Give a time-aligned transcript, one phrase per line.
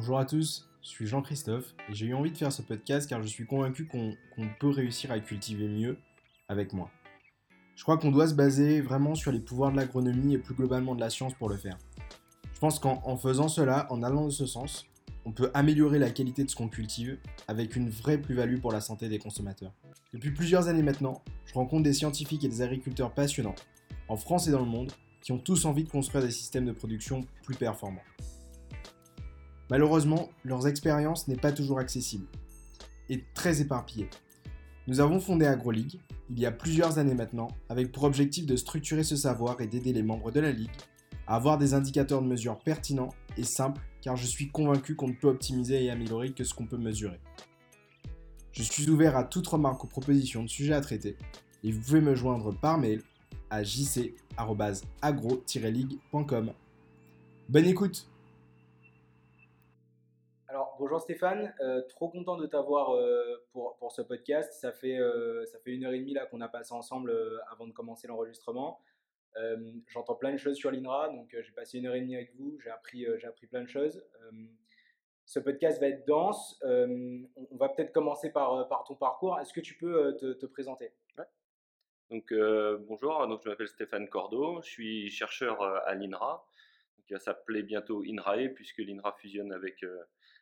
[0.00, 3.20] Bonjour à tous, je suis Jean-Christophe et j'ai eu envie de faire ce podcast car
[3.20, 4.14] je suis convaincu qu'on
[4.60, 5.98] peut réussir à cultiver mieux
[6.46, 6.88] avec moi.
[7.74, 10.94] Je crois qu'on doit se baser vraiment sur les pouvoirs de l'agronomie et plus globalement
[10.94, 11.76] de la science pour le faire.
[12.54, 14.86] Je pense qu'en faisant cela, en allant dans ce sens,
[15.24, 17.18] on peut améliorer la qualité de ce qu'on cultive
[17.48, 19.72] avec une vraie plus-value pour la santé des consommateurs.
[20.12, 23.56] Depuis plusieurs années maintenant, je rencontre des scientifiques et des agriculteurs passionnants,
[24.06, 24.92] en France et dans le monde,
[25.22, 28.04] qui ont tous envie de construire des systèmes de production plus performants.
[29.70, 32.26] Malheureusement, leurs expériences n'est pas toujours accessible
[33.10, 34.08] et très éparpillée.
[34.86, 39.02] Nous avons fondé AgroLeague il y a plusieurs années maintenant avec pour objectif de structurer
[39.02, 40.70] ce savoir et d'aider les membres de la Ligue
[41.26, 45.14] à avoir des indicateurs de mesure pertinents et simples car je suis convaincu qu'on ne
[45.14, 47.20] peut optimiser et améliorer que ce qu'on peut mesurer.
[48.52, 51.18] Je suis ouvert à toute remarque ou proposition de sujets à traiter
[51.64, 53.02] et vous pouvez me joindre par mail
[53.50, 56.52] à jc.agro-league.com.
[57.48, 58.08] Bonne écoute
[60.78, 64.52] bonjour Stéphane, euh, trop content de t'avoir euh, pour, pour, ce podcast.
[64.52, 67.12] Ça fait, euh, ça fait une heure et demie là qu'on a passé ensemble
[67.50, 68.80] avant de commencer l'enregistrement.
[69.86, 72.58] J'entends plein de choses sur l'INRA, donc j'ai passé une heure et demie avec vous,
[72.60, 74.02] j'ai appris, appris plein de choses.
[75.26, 76.58] ce podcast va être dense.
[76.64, 79.38] on va peut-être commencer par, par ton parcours.
[79.38, 80.92] Est-ce que tu peux te, te présenter?
[82.10, 82.32] Donc
[82.88, 86.44] bonjour, donc je m'appelle Stéphane Cordeau, je suis chercheur à l'INRA.
[87.10, 89.82] Va s'appeler bientôt INRAE puisque l'INRA fusionne avec,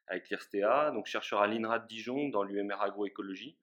[0.06, 0.90] avec l'IRSTEA.
[0.92, 3.56] Donc chercheur à l'INRA de Dijon dans l'UMR agroécologie.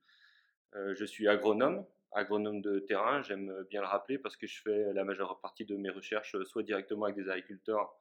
[0.74, 5.04] je suis agronome, agronome de terrain, j'aime bien le rappeler parce que je fais la
[5.04, 7.96] majeure partie de mes recherches soit directement avec des agriculteurs,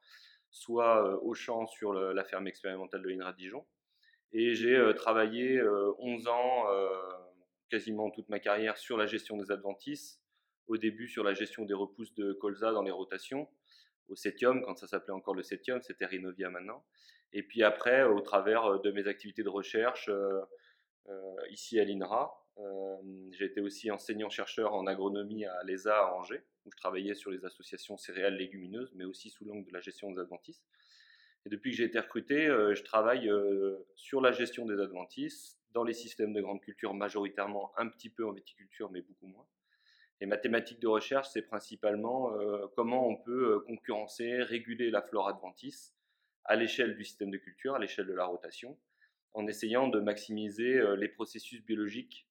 [0.49, 3.65] soit au champ sur la ferme expérimentale de l'INRA de Dijon.
[4.31, 5.61] Et j'ai travaillé
[5.99, 6.65] 11 ans
[7.69, 10.21] quasiment toute ma carrière sur la gestion des adventices,
[10.67, 13.49] au début sur la gestion des repousses de colza dans les rotations,
[14.09, 16.83] au septième, quand ça s'appelait encore le septième, c'était Rinovia maintenant.
[17.33, 20.41] Et puis après, au travers euh, de mes activités de recherche euh,
[21.09, 22.39] euh, ici à l'INRA,
[23.31, 27.45] j'ai été aussi enseignant-chercheur en agronomie à l'ESA à Angers, où je travaillais sur les
[27.45, 30.63] associations céréales légumineuses, mais aussi sous l'angle de la gestion des adventices.
[31.47, 33.27] Et depuis que j'ai été recruté, je travaille
[33.95, 38.23] sur la gestion des adventices, dans les systèmes de grande culture, majoritairement un petit peu
[38.23, 39.47] en viticulture, mais beaucoup moins.
[40.21, 42.37] Et ma thématique de recherche, c'est principalement
[42.75, 45.95] comment on peut concurrencer, réguler la flore adventice
[46.45, 48.77] à l'échelle du système de culture, à l'échelle de la rotation,
[49.33, 52.27] en essayant de maximiser euh, les processus biologiques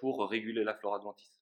[0.00, 1.40] pour réguler la flore adventice.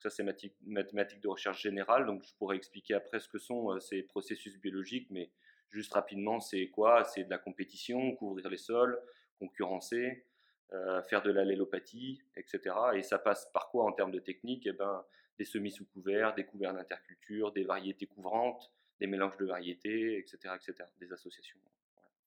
[0.00, 3.78] Ça, c'est ma, thématique de recherche générale, donc je pourrais expliquer après ce que sont
[3.78, 5.30] ces processus biologiques, mais
[5.70, 7.04] juste rapidement, c'est quoi?
[7.04, 9.00] C'est de la compétition, couvrir les sols,
[9.38, 10.24] concurrencer,
[10.72, 12.74] euh, faire de l'allélopathie, etc.
[12.94, 15.04] Et ça passe par quoi en termes de technique eh ben,
[15.38, 20.54] Des semis sous couvert, des couverts d'interculture, des variétés couvrantes, des mélanges de variétés, etc.
[20.54, 20.88] etc.
[21.00, 21.58] des associations.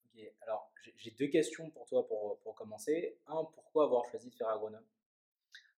[0.03, 3.17] Ok, alors j'ai deux questions pour toi pour, pour, commencer.
[3.27, 4.83] Un, pourquoi avoir choisi de faire agronome?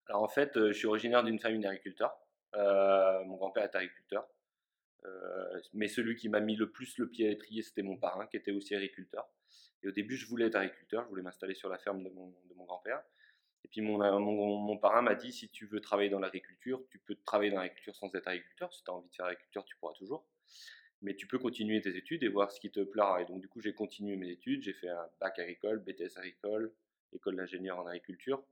[0.06, 2.18] Alors en fait, euh, je suis originaire d'une famille d'agriculteurs.
[2.54, 4.26] Euh, mon grand-père est agriculteur.
[5.72, 8.36] mais celui qui m'a mis le plus le pied à l'étrier, c'était mon parrain, qui
[8.36, 9.28] était aussi agriculteur.
[9.82, 12.34] Et au début, je voulais être agriculteur, je voulais m'installer sur la ferme de mon,
[12.66, 13.00] grand-père.
[13.64, 17.14] Et puis mon, mon, parrain m'a dit, si tu veux travailler dans l'agriculture, tu peux
[17.24, 18.72] travailler dans l'agriculture sans être agriculteur.
[18.74, 20.26] Si tu as envie de faire agriculture, tu pourras toujours.
[21.02, 23.22] Mais tu peux continuer tes études et voir ce qui te plaira.
[23.22, 24.62] Et donc du coup, j'ai continué mes études.
[24.62, 26.72] J'ai fait un bac agricole, BTS agricole,
[27.12, 28.42] école d'ingénieur en agriculture.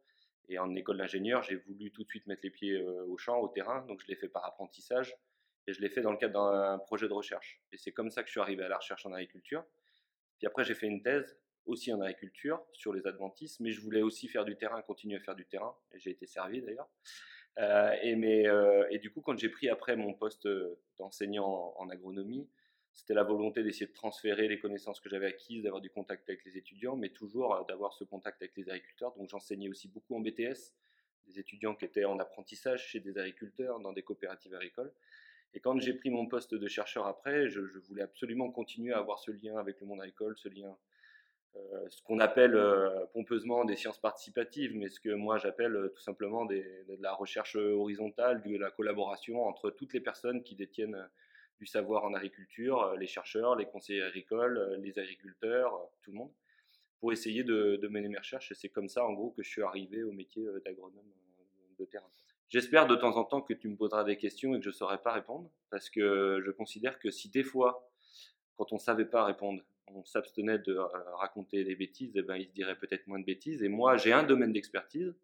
[0.49, 3.39] Et en école d'ingénieur, j'ai voulu tout de suite mettre les pieds euh, au champ,
[3.41, 3.85] au terrain.
[3.87, 5.17] Donc je l'ai fait par apprentissage.
[5.67, 7.61] Et je l'ai fait dans le cadre d'un projet de recherche.
[7.73, 9.65] Et c'est comme ça que je suis arrivé à la recherche en agriculture.
[10.39, 11.37] Puis après, j'ai fait une thèse
[11.67, 15.21] aussi en agriculture sur les adventistes, mais je voulais aussi faire du terrain, continuer à
[15.21, 16.89] faire du terrain, et j'ai été servi d'ailleurs.
[17.59, 20.49] Euh, et, euh, et, du coup, quand j'ai pris après mon poste
[20.99, 22.49] d'enseignant en, agronomie,
[22.93, 26.45] c'était la volonté d'essayer de transférer les connaissances que j'avais acquises, d'avoir du contact avec
[26.45, 29.15] les étudiants, mais toujours euh, d'avoir ce contact avec les agriculteurs.
[29.17, 30.75] Donc j'enseignais aussi beaucoup en BTS,
[31.27, 34.93] des étudiants qui étaient en apprentissage chez des agriculteurs, dans des coopératives agricoles.
[35.55, 39.19] Et quand j'ai pris mon poste de chercheur après, je, voulais absolument continuer à avoir
[39.19, 40.75] ce lien avec le monde agricole, ce lien, euh,
[41.89, 46.01] ce qu'on appelle euh, pompeusement des sciences participatives, mais ce que moi j'appelle euh, tout
[46.01, 46.63] simplement de
[47.01, 51.09] la recherche horizontale, de la collaboration entre toutes les personnes qui détiennent
[51.59, 55.73] du savoir en agriculture, les chercheurs, les conseillers agricoles, les agriculteurs,
[56.03, 56.33] tout le monde,
[57.01, 58.53] pour essayer de, de mener mes recherches.
[58.53, 61.11] Et c'est comme ça, en gros, que je suis arrivé au métier d'agronome
[61.79, 62.11] de terrain.
[62.51, 64.75] J'espère de temps en temps que tu me poseras des questions et que je ne
[64.75, 67.91] saurai pas répondre, parce que je considère que si des fois,
[68.57, 72.37] quand on ne savait pas répondre, on s'abstenait de euh, raconter des bêtises, eh ben,
[72.37, 73.63] il se dirait peut-être moins de bêtises.
[73.63, 75.15] Et moi, j'ai un domaine d'expertise.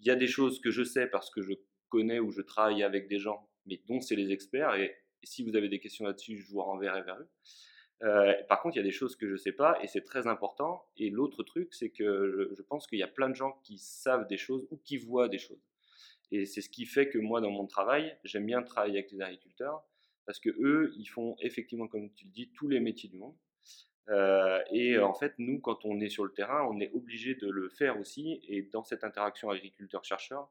[0.00, 1.54] Il y a des choses que je sais parce que je
[1.88, 4.74] connais ou je travaille avec des gens, mais dont c'est les experts.
[4.76, 7.28] Et, si vous avez des questions là-dessus, je vous renverrai vers eux.
[8.48, 10.28] par contre, il y a des choses que je ne sais pas et c'est très
[10.28, 10.86] important.
[10.96, 14.28] Et l'autre truc, c'est que je, pense qu'il y a plein de gens qui savent
[14.28, 15.60] des choses ou qui voient des choses.
[16.30, 19.20] Et c'est ce qui fait que moi, dans mon travail, j'aime bien travailler avec les
[19.20, 19.82] agriculteurs
[20.24, 23.34] parce que eux, ils font effectivement, comme tu le dis, tous les métiers du monde.
[24.10, 27.48] Euh, et en fait, nous, quand on est sur le terrain, on est obligé de
[27.48, 28.40] le faire aussi.
[28.48, 30.48] Et dans cette interaction agriculteur-chercheur,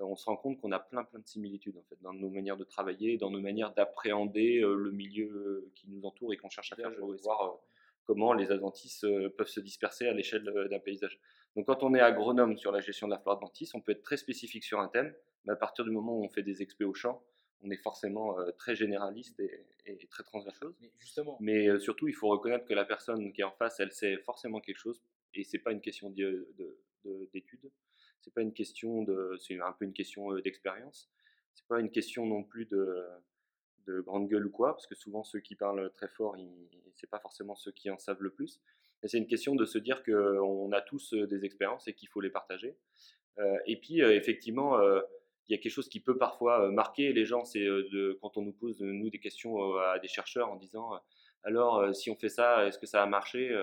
[0.00, 2.30] euh, on se rend compte qu'on a plein, plein de similitudes en fait, dans nos
[2.30, 6.50] manières de travailler, dans nos manières d'appréhender euh, le milieu qui nous entoure et qu'on
[6.50, 6.92] cherche à faire.
[6.92, 7.58] Je veux voir
[8.04, 9.04] comment les adventices
[9.36, 11.20] peuvent se disperser à l'échelle d'un paysage.
[11.54, 14.02] Donc, quand on est agronome sur la gestion de la flore adventice, on peut être
[14.02, 15.14] très spécifique sur un thème,
[15.44, 17.22] mais à partir du moment où on fait des expés au champ,
[17.62, 19.66] on est forcément très généraliste et,
[20.10, 20.72] très transversal.
[20.80, 21.36] Mais, justement.
[21.40, 24.60] mais surtout, il faut reconnaître que la personne qui est en face, elle sait forcément
[24.60, 25.02] quelque chose,
[25.34, 27.70] et c'est pas une question d'études,
[28.20, 31.10] c'est pas une question de, c'est un peu une question d'expérience.
[31.54, 33.04] C'est pas une question non plus de,
[33.86, 36.36] de grande gueule ou quoi, parce que souvent ceux qui parlent très fort,
[36.94, 38.60] c'est pas forcément ceux qui en savent le plus.
[39.02, 42.20] Mais c'est une question de se dire qu'on a tous des expériences et qu'il faut
[42.20, 42.76] les partager.
[43.66, 44.78] et puis effectivement
[45.52, 48.42] il y a quelque chose qui peut parfois marquer les gens, c'est de, quand on
[48.42, 50.92] nous pose nous des questions à des chercheurs en disant
[51.44, 53.54] alors si on fait ça, est-ce que ça a marché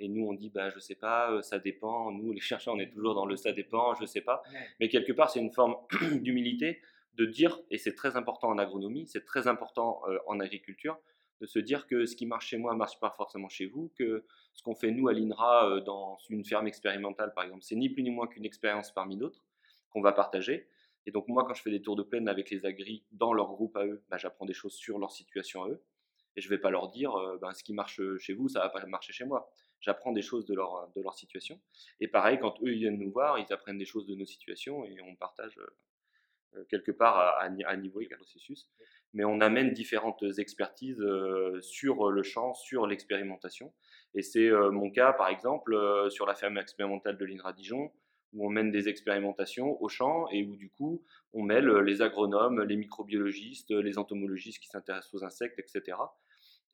[0.00, 2.12] Et nous on dit bah je sais pas, ça dépend.
[2.12, 4.42] Nous les chercheurs on est toujours dans le ça dépend, je sais pas.
[4.80, 5.76] Mais quelque part c'est une forme
[6.20, 6.82] d'humilité
[7.14, 10.98] de dire et c'est très important en agronomie, c'est très important en agriculture
[11.40, 14.26] de se dire que ce qui marche chez moi marche pas forcément chez vous, que
[14.52, 18.02] ce qu'on fait nous à l'INRA dans une ferme expérimentale par exemple, c'est ni plus
[18.02, 19.42] ni moins qu'une expérience parmi d'autres
[19.90, 20.68] qu'on va partager
[21.06, 23.48] et donc moi, quand je fais des tours de plaine avec les agris dans leur
[23.48, 25.82] groupe à eux, bah, j'apprends des choses sur leur situation à eux.
[26.36, 28.60] Et je ne vais pas leur dire, euh, ben, ce qui marche chez vous, ça
[28.60, 29.50] ne va pas marcher chez moi.
[29.80, 31.60] J'apprends des choses de leur, de leur situation.
[32.00, 34.84] Et pareil, quand eux ils viennent nous voir, ils apprennent des choses de nos situations
[34.84, 35.66] et on partage euh,
[36.56, 38.68] euh, quelque part à, à, niveau égal processus.
[39.12, 41.04] Mais on amène différentes expertises
[41.62, 43.74] sur le champ, sur l'expérimentation.
[44.14, 45.76] Et c'est mon cas, par exemple,
[46.10, 47.90] sur la ferme expérimentale de l'INRA Dijon
[48.32, 52.62] où on mène des expérimentations au champ et où du coup on mêle les agronomes,
[52.62, 55.96] les microbiologistes, les entomologistes qui s'intéressent aux insectes, etc.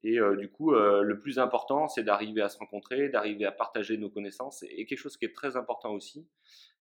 [0.03, 3.53] Et euh, du coup, euh, le plus important, c'est d'arriver à se rencontrer, d'arriver à
[3.53, 4.63] partager nos connaissances.
[4.63, 6.29] Et, quelque chose qui est très important aussi,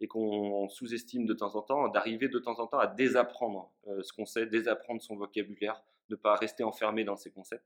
[0.00, 4.02] et qu'on sous-estime de temps en temps, d'arriver de temps en temps à désapprendre euh,
[4.02, 7.64] ce qu'on sait, désapprendre son vocabulaire, ne pas rester enfermé dans ses concepts,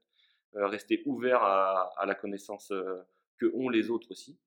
[0.54, 2.72] rester ouvert à, à la connaissance
[3.36, 4.38] que ont les autres aussi.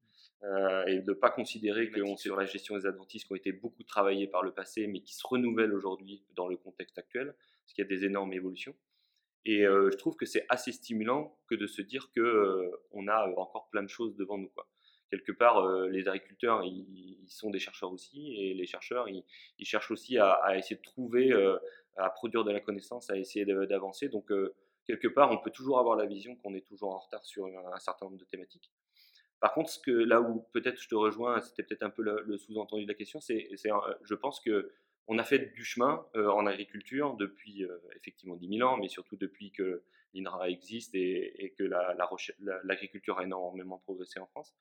[0.44, 3.36] Euh, et de ne pas considérer qu'on est sur la gestion des adventistes qui ont
[3.36, 7.36] été beaucoup travaillés par le passé, mais qui se renouvellent aujourd'hui dans le contexte actuel,
[7.64, 8.76] parce qu'il y a des énormes évolutions.
[9.46, 13.08] Et euh, je trouve que c'est assez stimulant que de se dire qu'on euh, on
[13.08, 14.50] a encore plein de choses devant nous.
[14.50, 14.68] Quoi.
[15.12, 19.26] Quelque part, les agriculteurs, ils, sont des chercheurs aussi, et les chercheurs, ils,
[19.66, 21.34] cherchent aussi à, à, essayer de trouver,
[21.98, 24.08] à produire de la connaissance, à essayer d'avancer.
[24.08, 24.32] Donc,
[24.88, 27.80] quelque part, on peut toujours avoir la vision qu'on est toujours en retard sur un
[27.80, 28.72] certain nombre de thématiques.
[29.42, 32.38] Par contre, ce que, là où peut-être je te rejoins, c'était peut-être un peu le,
[32.38, 34.72] sous-entendu de la question, c'est, je pense que
[35.08, 38.88] on a fait du chemin euh, en agriculture depuis euh, effectivement 10 000 ans, mais
[38.88, 39.84] surtout depuis que
[40.14, 41.64] l'INRA existe et, que
[42.64, 44.54] l'agriculture a énormément progressé en France.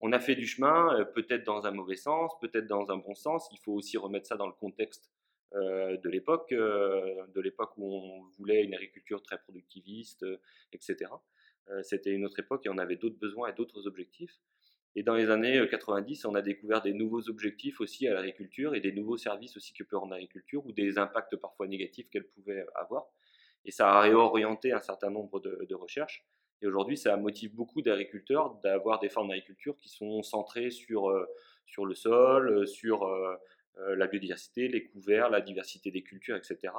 [0.00, 3.14] On a fait du chemin, euh, peut-être dans un mauvais sens, peut-être dans un bon
[3.14, 3.48] sens.
[3.52, 5.10] Il faut aussi remettre ça dans le contexte
[5.54, 10.26] de l'époque, de l'époque où on voulait une agriculture très productiviste,
[10.72, 11.06] etc.
[11.70, 14.38] Euh, c'était une autre époque et on avait d'autres besoins et d'autres objectifs.
[14.94, 18.74] Et dans les années 90, euh, on a découvert des nouveaux objectifs aussi à l'agriculture
[18.74, 22.26] et des nouveaux services aussi que peut rendre l'agriculture ou des impacts parfois négatifs qu'elle
[22.26, 23.06] pouvait avoir.
[23.64, 26.24] Et ça a réorienté un certain nombre de, recherches.
[26.62, 31.26] Et aujourd'hui, ça motive beaucoup d'agriculteurs d'avoir des formes d'agriculture qui sont centrées sur, euh,
[31.66, 33.10] sur le sol, sur
[33.78, 36.72] la biodiversité, les couverts, la diversité des cultures, etc.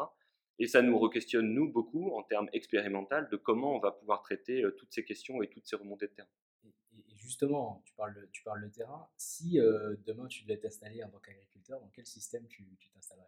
[0.59, 4.63] Et ça nous re-questionne, nous, beaucoup, en termes expérimentaux, de comment on va pouvoir traiter
[4.63, 6.29] euh, toutes ces questions et toutes ces remontées de terrain.
[6.65, 9.07] Et, justement, tu parles, de, tu parles de terrain.
[9.17, 13.27] Si euh, demain tu devais t'installer en tant qu'agriculteur, dans quel système tu, t'installerais?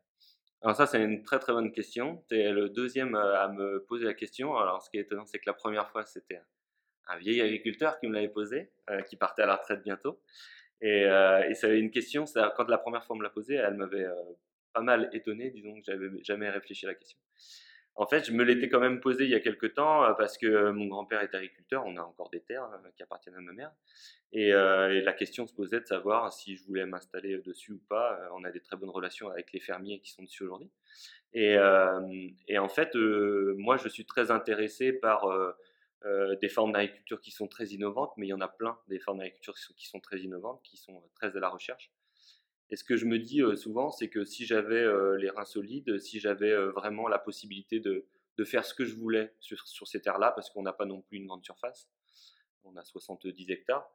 [0.62, 2.24] Alors ça, c'est une très très bonne question.
[2.28, 4.58] Tu es le deuxième euh, à me poser la question.
[4.58, 6.42] Alors ce qui est étonnant, c'est que la première fois, c'était
[7.08, 8.72] un vieil agriculteur qui me l'avait posé,
[9.08, 10.22] qui partait à la retraite bientôt.
[10.80, 14.06] Et, et c'est une question, quand la première fois on me l'a posée, elle m'avait
[14.74, 17.18] pas mal étonné, disons que j'avais jamais réfléchi à la question.
[18.00, 20.38] En fait, je me l'étais quand même posé il y a quelques temps euh, parce
[20.38, 23.42] que euh, mon grand-père est agriculteur, on a encore des terres euh, qui appartiennent à
[23.42, 23.74] ma mère.
[24.32, 28.18] Et, la question se posait de savoir si je voulais m'installer dessus ou pas.
[28.36, 30.70] On a des très bonnes relations avec les fermiers qui sont dessus aujourd'hui.
[31.34, 31.56] Et,
[32.48, 35.28] et, en fait, moi, je suis très intéressé par
[36.06, 39.18] des formes d'agriculture qui sont très innovantes, mais il y en a plein des formes
[39.18, 41.92] d'agriculture qui sont très innovantes, qui sont très à la recherche.
[42.72, 44.86] Et ce que je me dis souvent, c'est que si j'avais
[45.18, 48.06] les reins solides, si j'avais vraiment la possibilité de,
[48.46, 51.28] faire ce que je voulais sur, ces terres-là, parce qu'on n'a pas non plus une
[51.28, 51.90] grande surface.
[52.64, 53.90] On a 70 hectares.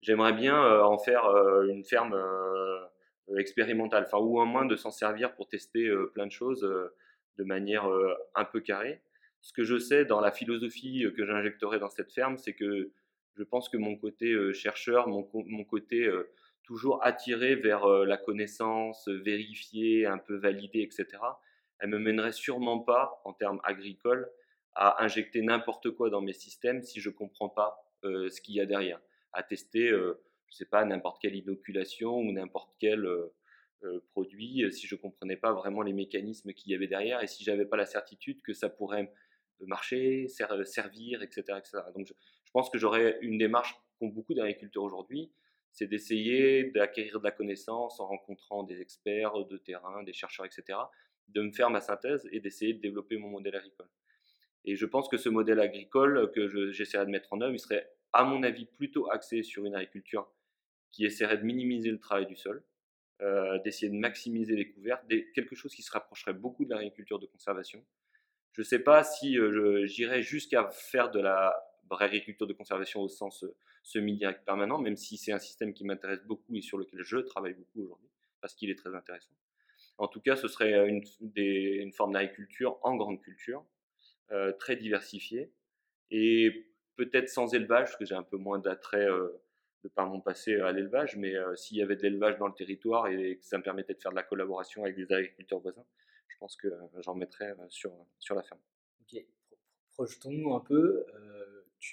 [0.00, 1.24] J'aimerais bien en faire
[1.68, 2.18] une ferme
[3.36, 6.62] expérimentale, enfin, ou au moins de s'en servir pour tester plein de choses
[7.36, 7.86] de manière
[8.34, 9.00] un peu carrée.
[9.42, 12.90] Ce que je sais dans la philosophie que j'injecterai dans cette ferme, c'est que
[13.36, 16.10] je pense que mon côté chercheur, mon côté
[16.64, 21.06] toujours attiré vers la connaissance, vérifier, un peu valider, etc.,
[21.78, 24.30] elle me mènerait sûrement pas, en termes agricoles,
[24.74, 28.66] à injecter n'importe quoi dans mes systèmes si je comprends pas ce qu'il y a
[28.66, 29.00] derrière.
[29.32, 30.16] À tester, je
[30.50, 33.06] sais pas, n'importe quelle inoculation ou n'importe quel
[34.12, 37.66] produit si je comprenais pas vraiment les mécanismes qu'il y avait derrière et si j'avais
[37.66, 39.12] pas la certitude que ça pourrait
[39.60, 41.44] marcher, servir, etc.
[41.94, 45.32] Donc je, je pense que j'aurais une démarche qu'ont beaucoup d'agriculteurs aujourd'hui,
[45.74, 50.78] c'est d'essayer d'acquérir de la connaissance en rencontrant des experts de terrain, des chercheurs, etc.,
[51.28, 53.88] de me faire ma synthèse et d'essayer de développer mon modèle agricole.
[54.64, 57.90] Et je pense que ce modèle agricole que j'essaierai de mettre en œuvre, il serait,
[58.12, 60.30] à mon avis, plutôt axé sur une agriculture
[60.92, 62.62] qui essaierait de minimiser le travail du sol,
[63.20, 65.02] euh, d'essayer de maximiser les couverts,
[65.34, 67.84] quelque chose qui se rapprocherait beaucoup de l'agriculture de conservation.
[68.52, 71.52] Je ne sais pas si euh, j'irais jusqu'à faire de la
[71.90, 76.22] agriculture de conservation au sens euh, semi-direct permanent, même si c'est un système qui m'intéresse
[76.24, 78.08] beaucoup et sur lequel je travaille beaucoup aujourd'hui,
[78.40, 79.34] parce qu'il est très intéressant.
[79.98, 81.04] En tout cas, ce serait une,
[81.36, 83.64] une forme d'agriculture en grande culture,
[84.32, 85.52] euh, très diversifiée,
[86.10, 89.28] et peut-être sans élevage, parce que j'ai un peu moins d'attrait euh,
[89.84, 93.06] de par mon passé à l'élevage, mais s'il y avait de l'élevage dans le territoire
[93.08, 95.84] et que ça me permettait de faire de la collaboration avec des agriculteurs voisins,
[96.28, 96.68] je pense que
[97.00, 98.60] j'en mettrais sur, sur la ferme.
[99.02, 99.22] Ok,
[99.90, 101.04] projetons-nous un peu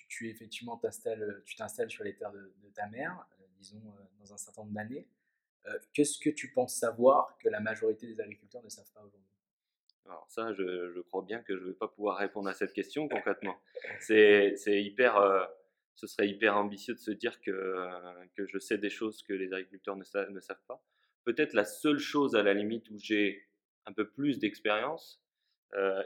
[0.07, 4.33] tu, effectivement t'installes, tu t'installes sur les terres de, ta mère, euh, disons euh, dans
[4.33, 5.07] un certain nombre d'années.
[5.67, 9.27] Euh, qu'est-ce que tu penses savoir que la majorité des agriculteurs ne savent pas aujourd'hui?
[10.05, 13.07] Alors ça, je, crois bien que je ne vais pas pouvoir répondre à cette question
[13.07, 13.61] concrètement.
[13.99, 15.15] C'est, hyper,
[15.95, 17.87] ce serait hyper ambitieux de se dire que,
[18.35, 20.83] que je sais des choses que les agriculteurs ne, savent, ne savent pas.
[21.23, 23.47] Peut-être la seule chose à la limite où j'ai
[23.85, 25.23] un peu plus d'expérience,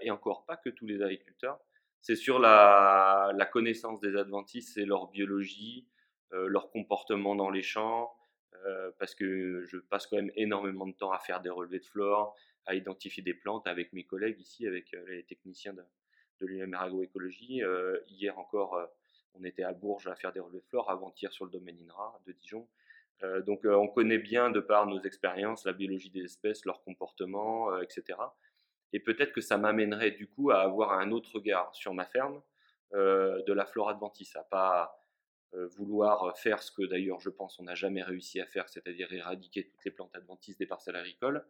[0.01, 1.59] et encore pas que tous les agriculteurs,
[2.05, 5.87] c'est sur la, connaissance des adventistes et leur biologie,
[6.33, 8.13] euh, leur comportement dans les champs,
[8.67, 11.85] euh, parce que je passe quand même énormément de temps à faire des relevés de
[11.85, 12.35] flore,
[12.67, 15.83] à identifier des plantes avec mes collègues ici, avec euh, les techniciens de,
[16.41, 17.63] de l'UMR Agroécologie.
[18.05, 18.79] hier encore,
[19.33, 22.19] on était à Bourges à faire des relevés de flore, avant-hier sur le domaine INRA
[22.27, 22.67] de Dijon.
[23.47, 28.19] donc on connaît bien, de par nos expériences, la biologie des espèces, leur comportement, etc.
[28.95, 32.41] Et peut-être que ça m'amènerait du coup à avoir un autre regard sur ma ferme
[32.93, 35.03] euh, de la flore adventice, à pas
[35.53, 39.11] euh, vouloir faire ce que d'ailleurs je pense on n'a jamais réussi à faire, c'est-à-dire
[39.11, 41.45] éradiquer toutes les plantes adventices des parcelles agricoles.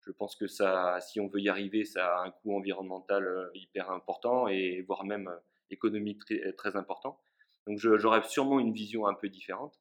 [0.00, 3.50] Je pense que ça, si on veut y arriver, ça a un coût environnemental euh,
[3.54, 5.30] hyper important et voire même
[5.70, 6.22] économique
[6.56, 7.20] très, important.
[7.68, 9.80] Donc j'aurais sûrement une vision un peu différente.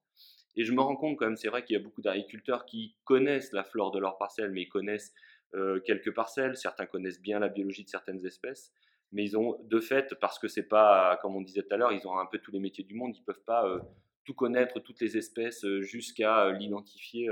[0.56, 2.96] Et je me rends compte quand même, c'est vrai qu'il y a beaucoup d'agriculteurs qui
[3.04, 5.39] connaissent la flore de leur parcelle, mais ils connaissent euh,
[5.86, 6.56] quelques parcelles.
[6.58, 8.72] Certains connaissent bien la biologie de certaines espèces,
[9.12, 11.92] mais ils ont de fait, parce que c'est pas, comme on disait tout à l'heure,
[11.92, 13.80] ils ont un peu tous les métiers du monde, ils peuvent pas euh,
[14.26, 17.30] tout connaître, toutes les espèces, euh, jusqu'à l'identifier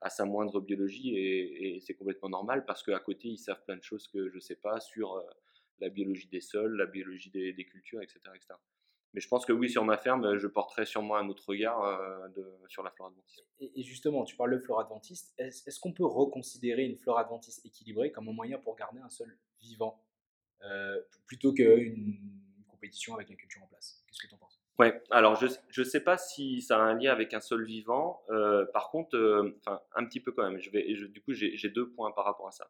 [0.00, 3.82] à sa moindre biologie, et, c'est complètement normal parce qu'à côté, ils savent plein de
[3.82, 5.24] choses que je sais pas sur
[5.80, 8.20] la biologie des sols, la biologie des, cultures, etc.
[9.16, 12.28] Mais je pense que oui, sur ma ferme, je porterai sûrement un autre regard euh,
[12.36, 13.46] de, sur la flore adventiste.
[13.60, 15.32] Et, justement, tu parles de flore adventiste.
[15.38, 19.34] Est-ce qu'on peut reconsidérer une flore adventiste équilibrée comme un moyen pour garder un sol
[19.58, 20.04] vivant
[20.64, 22.18] euh, plutôt qu'une
[22.68, 24.04] compétition avec la culture en place?
[24.06, 24.60] Qu'est-ce que tu en penses?
[24.78, 28.22] Ouais, alors je ne sais pas si ça a un lien avec un sol vivant.
[28.28, 29.16] Euh, par contre,
[29.60, 30.60] enfin un petit peu quand même.
[30.60, 32.68] Je vais, du coup, j'ai deux points par rapport à ça.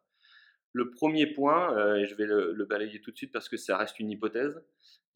[0.73, 3.77] Le premier point, et je vais le, le, balayer tout de suite parce que ça
[3.77, 4.61] reste une hypothèse,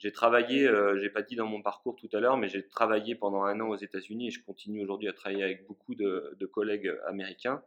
[0.02, 3.14] j'ai travaillé, euh, j'ai pas dit dans mon parcours tout à l'heure, mais j'ai travaillé
[3.14, 6.92] pendant un an aux États-Unis et je continue aujourd'hui à travailler avec beaucoup de, collègues
[7.06, 7.62] américains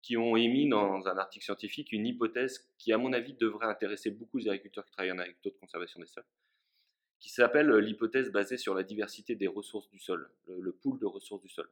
[0.00, 4.10] qui ont émis dans un article scientifique une hypothèse qui, à mon avis, devrait intéresser
[4.10, 6.24] beaucoup les agriculteurs qui travaillent en agriculture de conservation des sols,
[7.20, 11.42] qui s'appelle l'hypothèse basée sur la diversité des ressources du sol, le, pool de ressources
[11.42, 11.68] du sol.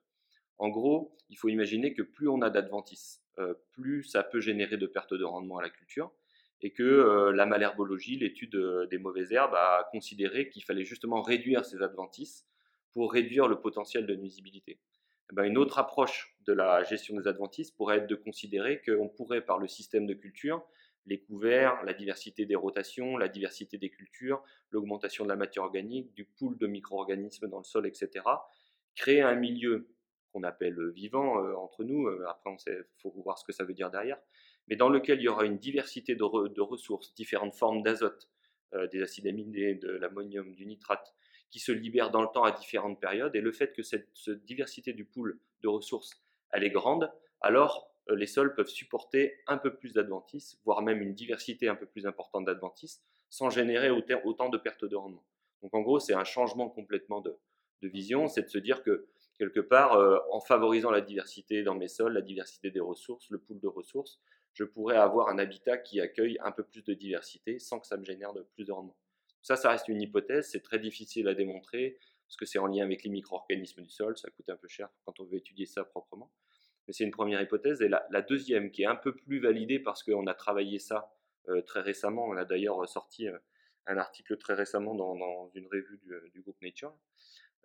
[0.58, 4.76] En gros, il faut imaginer que plus on a d'adventices, euh, plus ça peut générer
[4.76, 6.12] de pertes de rendement à la culture,
[6.60, 11.20] et que euh, la malherbologie, l'étude euh, des mauvaises herbes, a considéré qu'il fallait justement
[11.20, 12.46] réduire ces adventices
[12.92, 14.78] pour réduire le potentiel de nuisibilité.
[15.30, 19.08] Eh ben, une autre approche de la gestion des adventices pourrait être de considérer qu'on
[19.08, 20.64] pourrait, par le système de culture,
[21.06, 26.14] les couverts, la diversité des rotations, la diversité des cultures, l'augmentation de la matière organique,
[26.14, 28.24] du pool de micro-organismes dans le sol, etc.,
[28.94, 29.88] créer un milieu
[30.32, 33.90] qu'on appelle vivant euh, entre nous, après il faut voir ce que ça veut dire
[33.90, 34.18] derrière,
[34.68, 38.28] mais dans lequel il y aura une diversité de, de ressources, différentes formes d'azote,
[38.74, 41.14] euh, des acides aminés, de l'ammonium, du nitrate,
[41.50, 43.36] qui se libèrent dans le temps à différentes périodes.
[43.36, 44.08] Et le fait que cette,
[44.46, 46.22] diversité du pool de ressources,
[46.52, 47.12] elle est grande,
[47.42, 51.74] alors euh, les sols peuvent supporter un peu plus d'adventices, voire même une diversité un
[51.74, 55.24] peu plus importante d'adventices, sans générer autant de pertes de rendement.
[55.62, 57.38] Donc en gros, c'est un changement complètement de,
[57.82, 59.06] vision, c'est de se dire que
[59.42, 63.38] quelque part, euh, en favorisant la diversité dans mes sols, la diversité des ressources, le
[63.38, 64.20] pool de ressources,
[64.52, 67.96] je pourrais avoir un habitat qui accueille un peu plus de diversité sans que ça
[67.96, 68.96] me génère de plus de rendement.
[69.40, 72.84] Ça, ça reste une hypothèse, c'est très difficile à démontrer parce que c'est en lien
[72.84, 75.82] avec les micro-organismes du sol, ça coûte un peu cher quand on veut étudier ça
[75.82, 76.30] proprement.
[76.86, 77.82] Mais c'est une première hypothèse.
[77.82, 81.12] Et la, deuxième, qui est un peu plus validée parce qu'on a travaillé ça
[81.48, 83.36] euh, très récemment, on a d'ailleurs sorti euh,
[83.86, 86.00] un article très récemment dans, une revue
[86.32, 86.94] du, groupe Nature.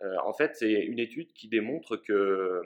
[0.02, 2.62] Euh, en fait, c'est une étude qui démontre que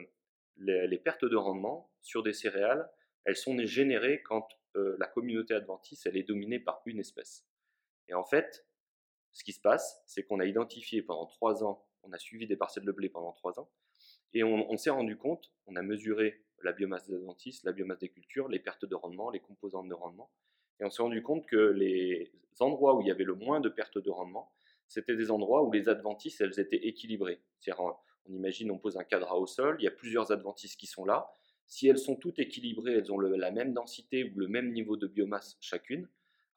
[0.56, 2.90] les, pertes de rendement sur des céréales,
[3.24, 7.46] elles sont générées quand la communauté adventice, elle est dominée par une espèce.
[8.08, 8.66] Et en fait,
[9.32, 12.56] ce qui se passe, c'est qu'on a identifié pendant trois ans, on a suivi des
[12.56, 13.70] parcelles de blé pendant trois ans,
[14.34, 18.08] et on, s'est rendu compte, on a mesuré la biomasse des adventices, la biomasse des
[18.08, 20.30] cultures, les pertes de rendement, les composantes de rendement,
[20.80, 23.68] et on s'est rendu compte que les endroits où il y avait le moins de
[23.68, 24.52] pertes de rendement,
[24.92, 27.40] c'était des endroits où les adventices, elles étaient équilibrées.
[27.60, 27.94] C'est-à-dire,
[28.26, 31.04] on imagine, on pose un cadre au sol, il y a plusieurs adventices qui sont
[31.04, 31.30] là.
[31.66, 35.06] Si elles sont toutes équilibrées, elles ont la même densité ou le même niveau de
[35.06, 36.08] biomasse chacune,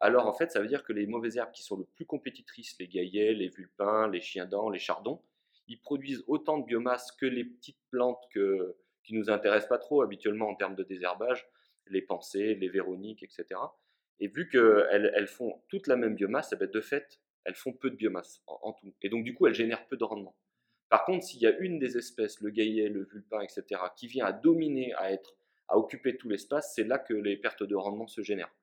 [0.02, 2.76] alors en fait, ça veut dire que les mauvaises herbes qui sont le plus compétitrices,
[2.80, 5.22] les gaillets, les vulpins, les chiens dents, les chardons,
[5.68, 10.02] ils produisent autant de biomasse que les petites plantes que, qui nous intéressent pas trop
[10.02, 11.48] habituellement en termes de désherbage,
[11.88, 13.46] les pensées, les véroniques, etc.
[14.20, 17.74] Et vu qu'elles elles font toute la même biomasse, eh ben, de fait, elles font
[17.74, 18.94] peu de biomasse en, tout.
[19.02, 20.36] Et donc du coup, elles génèrent peu de rendement.
[20.90, 24.26] Par contre, s'il y a une des espèces, le gaillet, le vulpin, etc., qui vient
[24.26, 25.36] à dominer, à être,
[25.68, 28.54] à occuper tout l'espace, c'est là que les pertes de rendement se génèrent.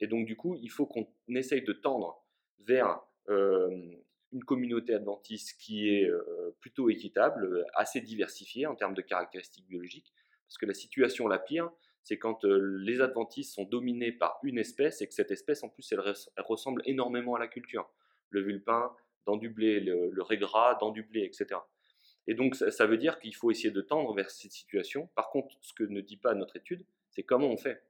[0.00, 2.24] Et donc, du coup, il faut qu'on essaye de tendre
[2.60, 3.68] vers euh,
[4.32, 10.12] une communauté adventiste qui est euh, plutôt équitable, assez diversifiée en termes de caractéristiques biologiques.
[10.46, 11.70] Parce que la situation la pire,
[12.02, 15.68] c'est quand euh, les adventistes sont dominés par une espèce et que cette espèce, en
[15.68, 16.00] plus, elle,
[16.38, 17.90] ressemble énormément à la culture.
[18.30, 18.92] Le vulpin
[19.26, 21.60] dans du blé, le, le régras dans du blé, etc.
[22.28, 25.08] Et donc, ça, veut dire qu'il faut essayer de tendre vers cette situation.
[25.14, 27.82] Par contre, ce que ne dit pas notre étude, c'est comment on fait.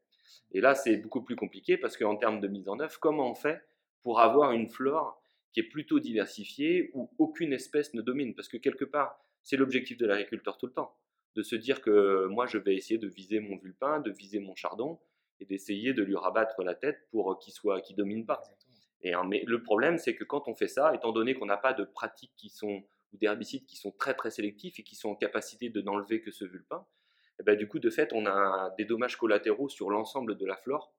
[0.53, 3.35] Et là, c'est beaucoup plus compliqué parce qu'en termes de mise en œuvre, comment on
[3.35, 3.61] fait
[4.05, 5.20] pour avoir une flore
[5.53, 8.37] qui est plutôt diversifiée où aucune espèce ne domine?
[8.37, 10.96] Parce que quelque part, c'est l'objectif de l'agriculteur tout le temps,
[11.35, 14.55] de se dire que moi, je vais essayer de viser mon vulpin, de viser mon
[14.55, 15.01] chardon
[15.40, 18.42] et d'essayer de lui rabattre la tête pour qu'il soit, qu'il domine pas.
[19.03, 21.73] Et, mais le problème, c'est que quand on fait ça, étant donné qu'on n'a pas
[21.73, 22.83] de pratiques qui sont
[23.13, 26.31] ou d'herbicides qui sont très très sélectifs et qui sont en capacité de n'enlever que
[26.31, 26.87] ce vulpin,
[27.41, 30.57] et ben, du coup, de fait, on a des dommages collatéraux sur l'ensemble de la
[30.57, 30.93] flore.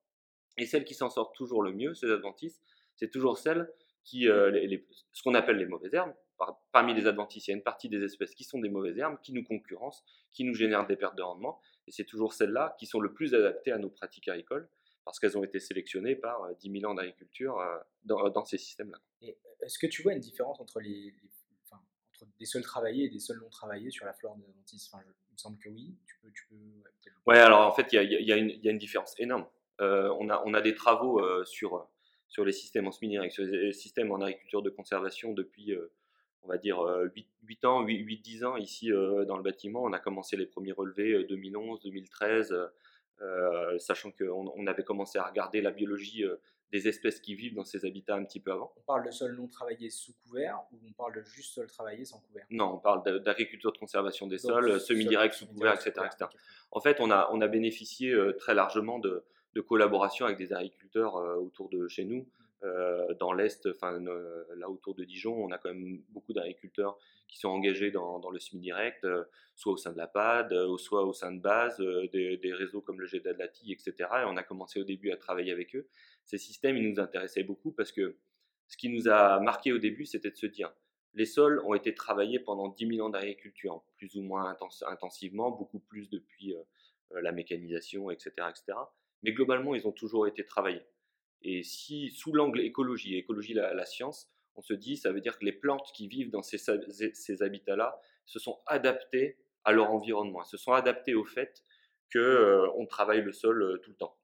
[0.56, 2.62] Et celles qui s'en sortent toujours le mieux, ces adventices,
[2.96, 3.70] c'est toujours celles
[4.04, 6.14] qui, euh, les, ce qu'on appelle les mauvaises herbes.
[6.72, 9.18] parmi les adventices, il y a une partie des espèces qui sont des mauvaises herbes,
[9.22, 11.60] qui nous concurrencent, qui nous génèrent des pertes de rendement.
[11.86, 14.68] Et c'est toujours celles-là qui sont le plus adaptées à nos pratiques agricoles,
[15.04, 18.58] parce qu'elles ont été sélectionnées par 10 euh, 000 ans d'agriculture euh, dans, dans, ces
[18.58, 18.98] systèmes-là.
[19.60, 21.14] Est-ce que tu vois une différence entre les,
[22.38, 25.32] des sols travaillés et des sols non travaillés sur la flore des adventices enfin, Il
[25.32, 25.96] me semble que oui.
[26.06, 26.56] Tu peux, tu peux,
[27.26, 29.46] ouais, alors en fait, il y, y, y a, une différence énorme.
[29.80, 31.86] Euh, on, a, on a des travaux euh, sur,
[32.28, 35.90] sur les systèmes en semi sur les systèmes en agriculture de conservation depuis, euh,
[36.42, 36.80] on va dire,
[37.14, 39.82] 8, 8 ans, 8-10 ans ici dans le bâtiment.
[39.82, 42.54] On a commencé les premiers relevés 2011, 2013.
[43.78, 46.24] Sachant qu'on on avait commencé à regarder la biologie
[46.72, 48.72] des espèces qui vivent dans ces habitats un petit peu avant.
[48.76, 52.04] On parle de sol non travaillé sous couvert ou on parle de juste sol travaillé
[52.04, 52.46] sans couvert?
[52.50, 56.06] Non, on parle d'agriculture de conservation des sols, semi-direct, sous couvert, etc.,
[56.70, 60.52] En fait, on a, on a bénéficié euh, très largement de, de collaboration avec des
[60.52, 62.28] agriculteurs euh, autour de chez nous.
[62.62, 63.98] Euh, dans l'Est, enfin
[64.56, 66.98] là autour de Dijon, on a quand même beaucoup d'agriculteurs
[67.30, 69.06] qui sont engagés dans, le semi-direct,
[69.54, 71.78] soit au sein de la PAD, soit au sein de base,
[72.12, 73.94] des, des, réseaux comme le GEDADLATI, etc.
[73.98, 75.86] Et on a commencé au début à travailler avec eux
[76.30, 78.16] ces systèmes, ils nous intéressaient beaucoup parce que
[78.68, 80.72] ce qui nous a marqué au début, c'était de se dire,
[81.14, 85.80] les sols ont été travaillés pendant 10 000 ans d'agriculture, plus ou moins intensivement, beaucoup
[85.80, 86.62] plus depuis euh,
[87.12, 88.78] euh, la mécanisation, etc., etc.
[89.24, 90.84] Mais globalement, ils ont toujours été travaillés.
[91.42, 95.38] Et si, sous l'angle écologie, écologie la, la, science, on se dit, ça veut dire
[95.38, 100.58] que les plantes qui vivent dans ces, habitats-là se sont adaptées à leur environnement, se
[100.58, 101.64] sont adaptées au fait
[102.12, 104.18] qu'on euh, travaille le sol tout le temps.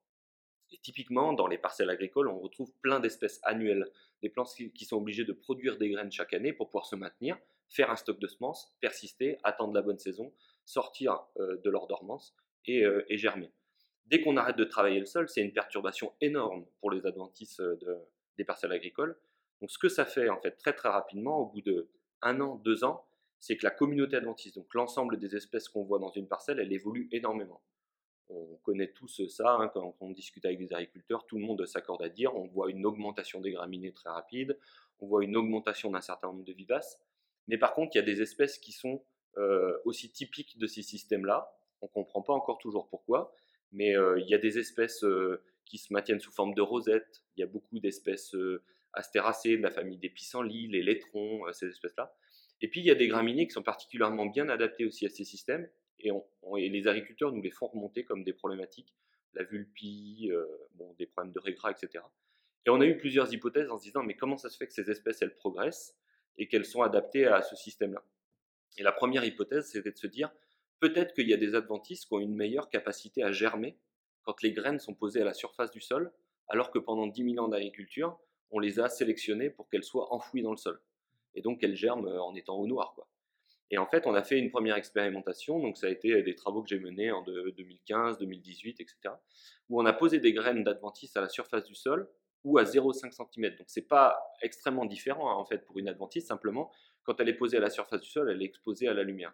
[0.72, 4.99] Et typiquement, dans les parcelles agricoles, on retrouve plein d'espèces annuelles, des plantes qui sont
[4.99, 7.38] obligées de produire des graines chaque année pour pouvoir se maintenir,
[7.70, 10.35] faire un stock de semences, persister, attendre la bonne saison,
[10.66, 13.51] sortir euh, de leur dormance et, euh, et, germer.
[14.05, 17.62] Dès qu'on arrête de travailler le sol, c'est une perturbation énorme pour les adventices
[18.37, 19.18] des parcelles agricoles.
[19.61, 21.88] Donc ce que ça fait en fait très très rapidement, au bout de
[22.23, 23.07] un an, deux ans,
[23.38, 26.73] c'est que la communauté adventiste, donc l'ensemble des espèces qu'on voit dans une parcelle, elle
[26.73, 27.62] évolue énormément.
[28.29, 32.03] On connaît tous ça, hein, quand on discute avec des agriculteurs, tout le monde s'accorde
[32.03, 34.59] à dire, on voit une augmentation des graminées très rapide,
[34.99, 37.01] on voit une augmentation d'un certain nombre de vivaces,
[37.47, 39.05] mais par contre, il y a des espèces qui sont
[39.38, 41.49] euh, aussi typiques de ces systèmes-là,
[41.83, 43.33] on ne comprend pas encore toujours pourquoi,
[43.71, 47.23] mais euh, il y a des espèces euh, qui se maintiennent sous forme de rosette,
[47.37, 48.35] il y a beaucoup d'espèces
[48.96, 52.14] astéracées de la famille des pissenlits, les laitrons, ces espèces-là.
[52.61, 55.24] Et puis il y a des graminées qui sont particulièrement bien adaptées aussi à ces
[55.24, 55.68] systèmes,
[56.00, 56.11] et,
[56.68, 58.94] les agriculteurs nous les font remonter comme des problématiques,
[59.35, 62.04] la vulpie, euh, bon, des problèmes de régras, etc.
[62.66, 64.72] Et on a eu plusieurs hypothèses en se disant, mais comment ça se fait que
[64.72, 65.96] ces espèces, elles progressent
[66.38, 68.02] et qu'elles sont adaptées à ce système-là?
[68.78, 70.30] Et la première hypothèse, c'était de se dire,
[70.80, 73.78] peut-être qu'il y a des adventices qui ont une meilleure capacité à germer
[74.22, 76.12] quand les graines sont posées à la surface du sol,
[76.48, 78.18] alors que pendant 10 000 ans d'agriculture,
[78.50, 80.80] on les a sélectionnées pour qu'elles soient enfouies dans le sol
[81.37, 82.96] et donc elle germe euh, en étant au noir.
[83.70, 86.62] Et en fait, on a fait une première expérimentation, donc ça a été des travaux
[86.62, 89.14] que j'ai menés en 2015, 2018, etc.,
[89.68, 92.09] où on a posé des graines d'adventice à la surface du sol
[92.44, 93.56] ou à 0,5 cm.
[93.56, 96.70] Donc c'est pas extrêmement différent hein, en fait pour une adventice, simplement
[97.02, 99.32] quand elle est posée à la surface du sol, elle est exposée à la lumière.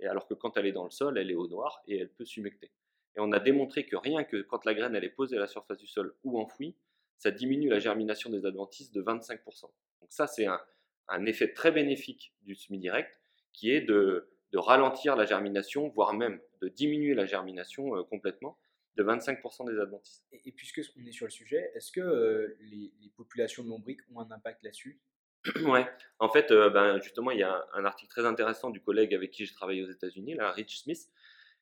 [0.00, 2.10] Et alors que quand elle est dans le sol, elle est au noir et elle
[2.10, 2.72] peut s'humecter.
[3.16, 5.46] Et on a démontré que rien que quand la graine elle est posée à la
[5.46, 6.74] surface du sol ou enfouie,
[7.22, 9.62] ça diminue la germination des adventices de 25%.
[9.62, 9.72] Donc
[10.08, 10.60] ça c'est un,
[11.06, 13.20] un effet très bénéfique du semi-direct
[13.52, 18.58] qui est de, ralentir la germination, voire même de diminuer la germination euh, complètement
[18.96, 20.24] de 25% des adventices.
[20.32, 24.20] Et, puisque on est sur le sujet, est-ce que euh, les, populations de lombriques ont
[24.20, 25.00] un impact là-dessus?
[25.64, 25.86] Ouais,
[26.18, 29.30] en fait, euh, ben, justement, il y a un, article très intéressant du collègue avec
[29.30, 31.08] qui je travaille aux États-Unis, là, Rich Smith,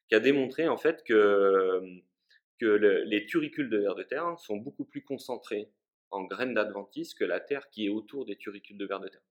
[0.08, 1.80] qui a démontré en fait que,
[2.60, 5.70] que les turicules de vers de terre sont beaucoup plus concentrés
[6.10, 9.22] en graines d'adventice que la terre qui est autour des turicules de vers de terre.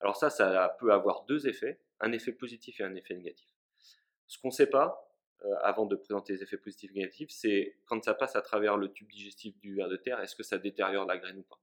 [0.00, 3.48] Alors ça, ça peut avoir deux effets, un effet positif et un effet négatif.
[4.28, 5.10] Ce qu'on ne sait pas,
[5.44, 8.76] euh, avant de présenter les effets positifs et négatifs, c'est quand ça passe à travers
[8.76, 11.60] le tube digestif du ver de terre, est-ce que ça détériore la graine ou pas?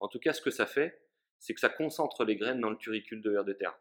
[0.00, 0.98] En tout cas, ce que ça fait,
[1.38, 3.78] c'est que ça concentre les graines dans le turicule de ver de terre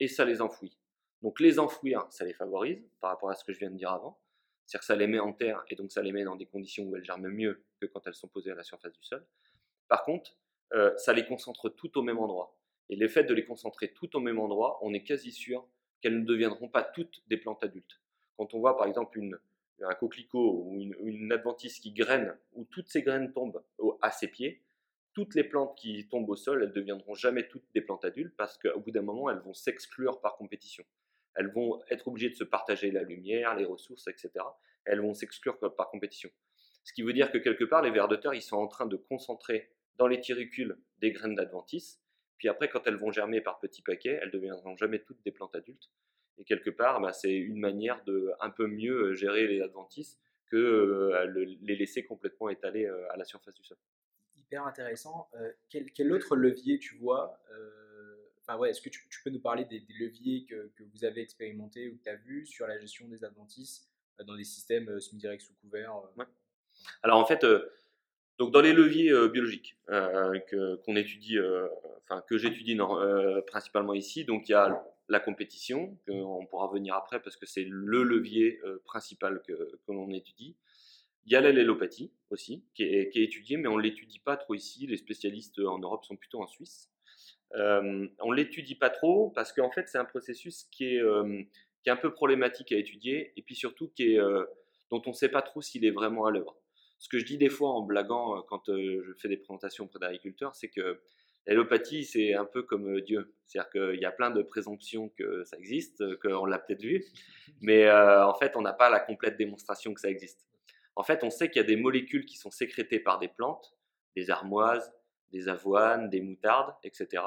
[0.00, 0.76] et ça les enfouit.
[1.22, 3.90] Donc les enfouir, ça les favorise par rapport à ce que je viens de dire
[3.90, 4.20] avant.
[4.66, 6.84] C'est-à-dire que ça les met en terre et donc ça les met dans des conditions
[6.84, 9.24] où elles germent mieux que quand elles sont posées à la surface du sol.
[9.88, 10.36] Par contre,
[10.72, 12.56] euh, ça les concentre tout au même endroit.
[12.88, 15.68] Et le fait de les concentrer toutes au même endroit, on est quasi sûr
[16.00, 18.00] qu'elles ne deviendront pas toutes des plantes adultes.
[18.36, 19.20] Quand on voit par exemple
[19.80, 23.62] un coquelicot ou une, adventice qui graine, où toutes ces graines tombent
[24.02, 24.62] à ses pieds,
[25.14, 28.36] toutes les plantes qui tombent au sol, elles ne deviendront jamais toutes des plantes adultes
[28.36, 30.84] parce qu'au bout d'un moment, elles vont s'exclure par compétition.
[31.36, 34.30] Elles vont être obligées de se partager la lumière, les ressources, etc.
[34.84, 36.30] Elles vont s'exclure par compétition.
[36.84, 38.86] Ce qui veut dire que quelque part, les vers de terre, ils sont en train
[38.86, 42.00] de concentrer dans les tiricules des graines d'adventice
[42.38, 45.32] puis après, quand elles vont germer par petits paquets, elles ne deviendront jamais toutes des
[45.32, 45.90] plantes adultes.
[46.38, 50.18] Et quelque part, bah, c'est une manière de un peu mieux euh, gérer les adventices
[50.50, 53.78] que euh, les laisser complètement étalés euh, à la surface du sol.
[54.36, 55.28] Hyper intéressant.
[55.70, 57.40] quel, autre levier tu vois
[58.46, 61.96] Enfin ouais, est-ce que tu, peux nous parler des, leviers que, vous avez expérimentés ou
[61.96, 63.88] que tu as vus sur la gestion des adventices
[64.24, 65.92] dans des systèmes semi-directs sous couvert
[67.02, 67.44] Alors en fait,
[68.38, 70.38] donc dans les leviers euh, biologiques euh,
[70.84, 71.68] qu'on étudie, euh,
[72.04, 72.78] enfin que j'étudie
[73.46, 77.64] principalement ici, donc il y a la compétition, qu'on pourra venir après parce que c'est
[77.64, 80.56] le levier principal que, que l'on étudie.
[81.24, 84.36] Il y a l'allélopathie aussi, qui est, qui est étudiée, mais on ne l'étudie pas
[84.36, 84.86] trop ici.
[84.86, 86.88] Les spécialistes en Europe sont plutôt en Suisse.
[87.54, 91.02] On ne l'étudie pas trop parce qu'en fait, c'est un processus qui est,
[91.82, 94.18] qui est un peu problématique à étudier et puis surtout qui est,
[94.90, 96.56] dont on ne sait pas trop s'il est vraiment à l'œuvre.
[96.98, 99.84] Ce que je dis des fois en blaguant euh, quand euh, je fais des présentations
[99.84, 101.00] auprès d'agriculteurs, c'est que
[101.46, 103.34] l'allopathie, c'est un peu comme euh, Dieu.
[103.46, 107.04] C'est-à-dire qu'il y a plein de présomptions que ça existe, qu'on l'a peut-être vu,
[107.60, 110.44] mais en fait, on n'a pas la complète démonstration que ça existe.
[110.96, 113.72] En fait, on sait qu'il y a des molécules qui sont sécrétées par des plantes,
[114.16, 114.92] des armoises,
[115.32, 117.22] des avoines, des moutardes, etc.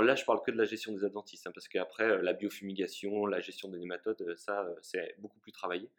[0.00, 3.40] Là, je parle que de la gestion des adventices, hein, parce qu'après, la biofumigation, la
[3.40, 5.90] gestion des nématodes, ça, c'est beaucoup plus travaillé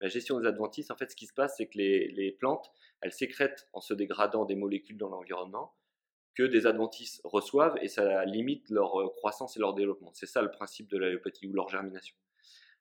[0.00, 3.12] la gestion des adventices, en fait, ce qui se passe, c'est que les, plantes, elles
[3.12, 5.74] sécrètent en se dégradant des molécules dans l'environnement
[6.34, 10.12] que des adventices reçoivent et ça limite leur euh, croissance et leur développement.
[10.14, 12.14] C'est ça le principe de l'allopathie ou leur germination.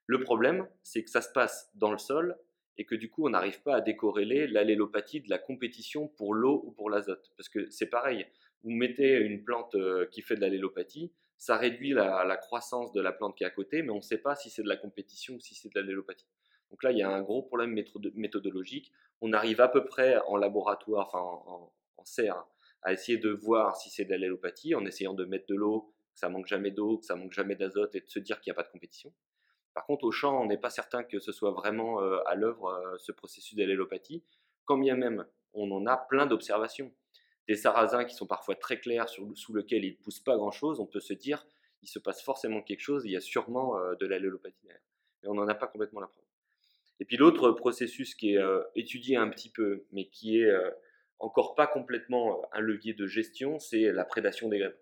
[0.05, 2.37] Le problème, c'est que ça se passe dans le sol
[2.77, 6.61] et que du coup, on n'arrive pas à décorréler l'allélopathie de la compétition pour l'eau
[6.65, 7.31] ou pour l'azote.
[7.35, 8.27] Parce que c'est pareil,
[8.63, 13.11] vous mettez une plante euh, qui fait de l'allélopathie, ça réduit la, croissance de la
[13.11, 15.35] plante qui est à côté, mais on ne sait pas si c'est de la compétition
[15.35, 16.27] ou si c'est de l'allélopathie.
[16.71, 17.79] Donc là, il y a un gros problème
[18.15, 18.91] méthodologique.
[19.21, 22.45] On arrive à peu près en laboratoire, enfin en, serre,
[22.81, 26.19] à essayer de voir si c'est de l'allélopathie en essayant de mettre de l'eau, que
[26.19, 28.55] ça manque jamais d'eau, que ça manque jamais d'azote et de se dire qu'il n'y
[28.55, 29.13] a pas de compétition.
[29.77, 32.69] Par contre, au champ, on n'est pas certain que ce soit vraiment euh, à l'œuvre
[32.69, 34.23] euh, ce processus d'allélopathie,
[34.65, 36.91] quand bien même on en a plein d'observations.
[37.47, 40.87] Des sarrasins qui sont parfois très clairs, sous lequel il ne pousse pas grand-chose, on
[40.87, 41.45] peut se dire
[41.83, 44.67] il se passe forcément quelque chose, il y a sûrement euh, de l'allélopathie.
[45.21, 46.25] Mais on n'en a pas complètement la preuve.
[46.99, 50.51] Et puis l'autre processus qui est étudié un petit peu, mais qui est
[51.19, 54.73] encore pas complètement un levier de gestion, c'est la prédation des graines.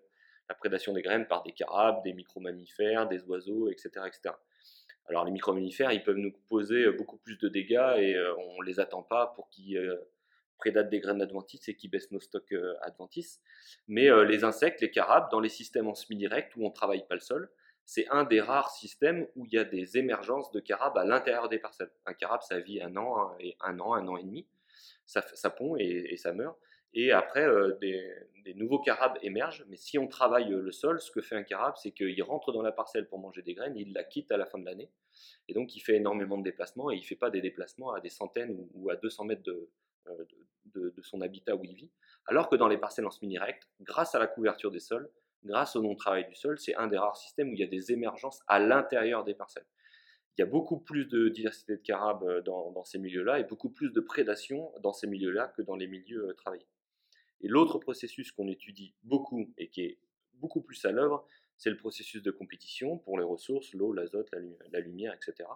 [0.48, 4.34] La prédation des graines par des carabes, des micro-mammifères, des oiseaux, etc., etc.
[5.08, 8.80] Alors les micro-mammifères, ils peuvent nous poser beaucoup plus de dégâts et on ne les
[8.80, 9.80] attend pas pour qu'ils
[10.58, 13.40] prédatent des graines adventices et qui baissent nos stocks adventices.
[13.86, 17.14] Mais les insectes, les carabes, dans les systèmes en semi-direct où on ne travaille pas
[17.14, 17.50] le sol,
[17.86, 21.48] c'est un des rares systèmes où il y a des émergences de carabes à l'intérieur
[21.48, 21.92] des parcelles.
[22.04, 24.44] Un carabe, ça vit un an, et un an, un an et demi,
[25.06, 26.58] ça, ça pond et, ça meurt.
[26.98, 27.46] Et après,
[27.80, 29.64] des, nouveaux carabes émergent.
[29.68, 32.62] Mais si on travaille le sol, ce que fait un carabe, c'est qu'il rentre dans
[32.62, 34.90] la parcelle pour manger des graines, il la quitte à la fin de l'année.
[35.46, 38.00] Et donc, il fait énormément de déplacements et il ne fait pas des déplacements à
[38.00, 39.68] des centaines ou, à 200 mètres de,
[40.74, 41.90] de, son habitat où il vit.
[42.26, 45.10] Alors que dans les parcelles en semi-direct, grâce à la couverture des sols,
[45.44, 47.92] grâce au non-travail du sol, c'est un des rares systèmes où il y a des
[47.92, 49.66] émergences à l'intérieur des parcelles.
[50.38, 53.70] Il y a beaucoup plus de diversité de carabes euh, dans, ces milieux-là et beaucoup
[53.70, 56.66] plus de prédation dans ces milieux-là que dans les milieux euh, travaillés.
[57.40, 59.98] Et l'autre processus qu'on étudie beaucoup et qui est
[60.34, 64.30] beaucoup plus à l'œuvre, c'est le processus de compétition pour les ressources, l'eau, l'azote,
[64.72, 65.48] la, lumière, etc.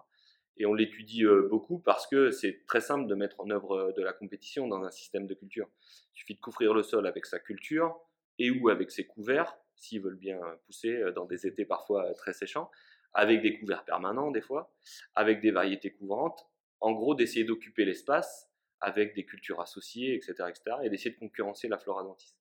[0.57, 4.01] Et on l'étudie euh, beaucoup parce que c'est très simple de mettre en œuvre de
[4.01, 5.69] la compétition dans un système de culture.
[6.13, 7.99] Il suffit de couvrir le sol avec sa culture
[8.39, 12.13] et ou avec ses couverts s'ils veulent bien pousser euh, dans des étés parfois euh,
[12.13, 12.69] très séchants,
[13.13, 14.73] avec des couverts permanents des fois,
[15.15, 16.47] avec des variétés couvrantes,
[16.79, 18.50] en gros d'essayer d'occuper l'espace
[18.81, 22.37] avec des cultures associées, etc., etc., et d'essayer de concurrencer la flore adventice.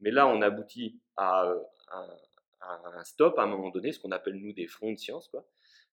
[0.00, 1.58] Mais là, on aboutit à euh,
[2.60, 5.30] un, stop à un moment donné, ce qu'on appelle nous des fronts de science.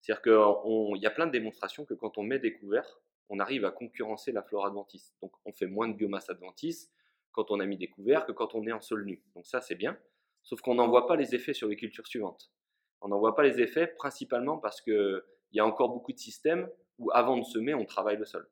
[0.01, 3.65] C'est-à-dire qu'il y a plein de démonstrations que quand on met des couverts, on arrive
[3.65, 5.13] à concurrencer la flore adventice.
[5.21, 6.91] Donc on fait moins de biomasse adventice
[7.31, 9.23] quand on a mis des couverts que quand on est en sol nu.
[9.35, 9.97] Donc ça, c'est bien.
[10.43, 12.51] Sauf qu'on n'en voit pas les effets sur les cultures suivantes.
[13.01, 16.69] On n'en voit pas les effets principalement parce qu'il y a encore beaucoup de systèmes
[16.99, 18.47] où avant de semer, on travaille le sol.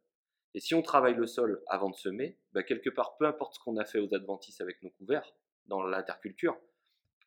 [0.54, 3.60] Et si on travaille le sol avant de semer, bah, quelque part, peu importe ce
[3.60, 5.34] qu'on a fait aux adventices avec nos couverts
[5.66, 6.58] dans l'interculture,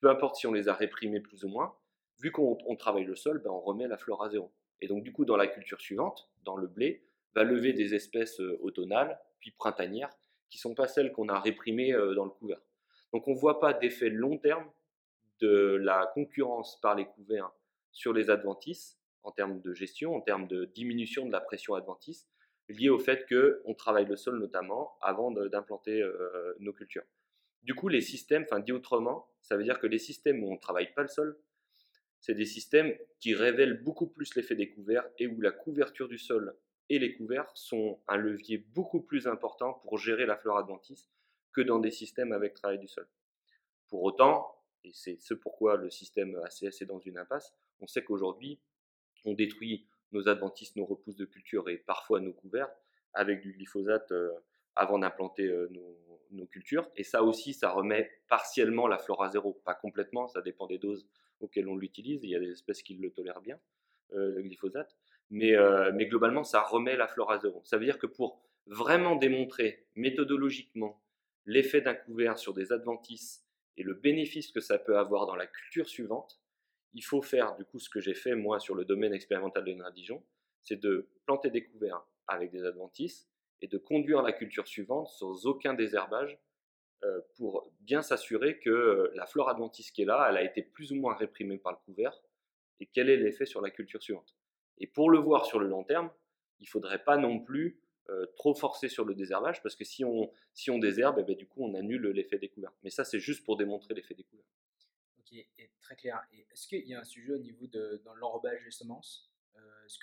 [0.00, 1.74] peu importe si on les a réprimés plus ou moins,
[2.20, 4.52] vu qu'on travaille le sol, bah, on remet la flore à zéro.
[4.80, 7.02] Et donc du coup, dans la culture suivante, dans le blé,
[7.34, 10.10] va lever des espèces euh, automnales, puis printanières,
[10.48, 12.60] qui ne sont pas celles qu'on a réprimées euh, dans le couvert.
[13.12, 14.70] Donc on ne voit pas d'effet long terme
[15.40, 17.50] de la concurrence par les couverts
[17.92, 22.28] sur les adventices en termes de gestion, en termes de diminution de la pression adventice,
[22.68, 27.04] lié au fait qu'on travaille le sol notamment avant d'implanter euh, nos cultures.
[27.62, 30.54] Du coup, les systèmes, enfin dit autrement, ça veut dire que les systèmes où on
[30.54, 31.38] ne travaille pas le sol,
[32.20, 36.18] c'est des systèmes qui révèlent beaucoup plus l'effet des couverts et où la couverture du
[36.18, 36.56] sol
[36.88, 41.08] et les couverts sont un levier beaucoup plus important pour gérer la flore adventice
[41.52, 43.08] que dans des systèmes avec travail du sol.
[43.88, 48.04] Pour autant, et c'est ce pourquoi le système ACS est dans une impasse, on sait
[48.04, 48.60] qu'aujourd'hui,
[49.24, 52.70] on détruit nos adventistes, nos repousses de culture et parfois nos couverts
[53.14, 54.30] avec du glyphosate euh,
[54.74, 55.68] avant d'implanter euh,
[56.30, 56.90] nos, cultures.
[56.96, 59.60] Et ça aussi, ça remet partiellement la flore à zéro.
[59.64, 61.06] Pas complètement, ça dépend des doses
[61.40, 62.22] auxquelles on l'utilise.
[62.24, 63.58] Il y a des espèces qui le tolèrent bien,
[64.12, 64.96] euh, le glyphosate.
[65.30, 65.56] Mais,
[65.92, 67.60] mais globalement, ça remet la flore à zéro.
[67.64, 71.02] Ça veut dire que pour vraiment démontrer méthodologiquement
[71.46, 73.44] l'effet d'un couvert sur des adventices
[73.76, 76.40] et le bénéfice que ça peut avoir dans la culture suivante,
[76.96, 79.92] il faut faire du coup ce que j'ai fait moi sur le domaine expérimental de
[79.92, 80.24] Dijon,
[80.62, 83.28] c'est de planter des couverts avec des adventices
[83.60, 86.38] et de conduire la culture suivante sans aucun désherbage
[87.04, 90.62] euh, pour bien s'assurer que euh, la flore adventice qui est là, elle a été
[90.62, 92.18] plus ou moins réprimée par le couvert
[92.80, 94.34] et quel est l'effet sur la culture suivante.
[94.78, 96.10] Et pour le voir sur le long terme,
[96.60, 97.78] il faudrait pas non plus
[98.08, 101.36] euh, trop forcé sur le désherbage parce que si on, si on désherbe, eh ben,
[101.36, 102.72] du coup, on annule l'effet découvert.
[102.82, 104.46] Mais ça, c'est juste pour démontrer l'effet découvert.
[105.26, 106.22] Ok, et très clair.
[106.52, 109.32] est-ce qu'il y a un sujet au niveau de l'enrobage des semences?
[109.56, 109.98] Euh, Est-ce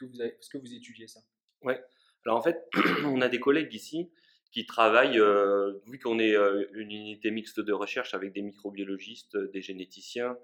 [0.50, 1.22] que, vous étudiez ça?
[1.62, 1.82] Ouais.
[2.26, 2.68] Alors en fait,
[3.06, 4.12] on a des collègues ici
[4.52, 6.36] qui travaillent, euh, vu qu'on est
[6.74, 10.38] une unité mixte de recherche avec des microbiologistes, des généticiens,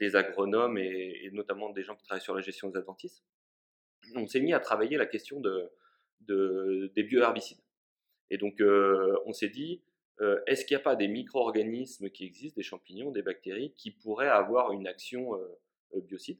[0.00, 3.24] des agronomes et, notamment des gens qui travaillent sur la gestion des adventices.
[4.16, 5.70] On s'est mis à travailler la question de,
[6.94, 7.62] des bioherbicides.
[8.32, 9.82] Et donc, euh, on s'est dit,
[10.22, 13.90] euh, est-ce qu'il n'y a pas des micro-organismes qui existent, des champignons, des bactéries, qui
[13.90, 16.38] pourraient avoir une action euh, biocide?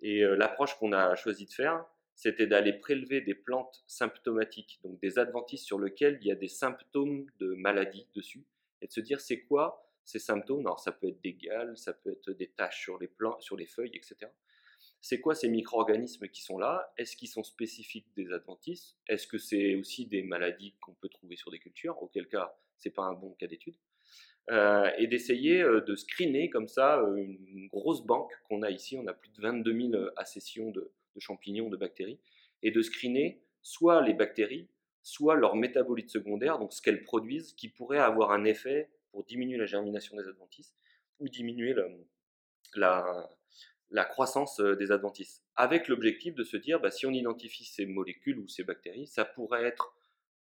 [0.00, 5.18] Et l'approche qu'on a choisi de faire, c'était d'aller prélever des plantes symptomatiques, donc des
[5.18, 8.44] adventices sur lesquels il y a des symptômes de maladie dessus,
[8.80, 10.66] et de se dire c'est quoi ces symptômes?
[10.66, 13.56] Alors ça peut être des gales, ça peut être des taches sur les, plants, sur
[13.56, 14.16] les feuilles, etc.
[15.00, 16.92] C'est quoi ces micro-organismes qui sont là?
[16.96, 18.96] Est-ce qu'ils sont spécifiques des adventices?
[19.08, 22.00] Est-ce que c'est aussi des maladies qu'on peut trouver sur des cultures?
[22.02, 23.74] Auquel cas, c'est pas un bon cas d'étude.
[24.50, 28.96] Euh, et d'essayer euh, de screener comme ça euh, une grosse banque qu'on a ici.
[28.96, 32.18] On a plus de 22 000 accessions de, champignons, de bactéries,
[32.62, 34.68] et de screener soit les bactéries,
[35.02, 39.58] soit leurs métabolites secondaires, donc ce qu'elles produisent, qui pourrait avoir un effet pour diminuer
[39.58, 40.74] la germination des adventices
[41.20, 41.74] ou diminuer
[42.74, 43.30] la,
[43.90, 45.44] la, croissance des adventices.
[45.54, 49.24] Avec l'objectif de se dire, bah, si on identifie ces molécules ou ces bactéries, ça
[49.24, 49.94] pourrait être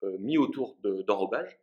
[0.03, 1.59] mis autour d'enrobage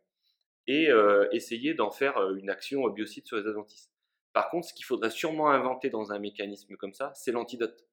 [0.70, 3.90] et euh, essayer d'en faire une action biocide sur les adventices.
[4.32, 7.84] Par contre, ce qu'il faudrait sûrement inventer dans un mécanisme comme ça, c'est l'antidote.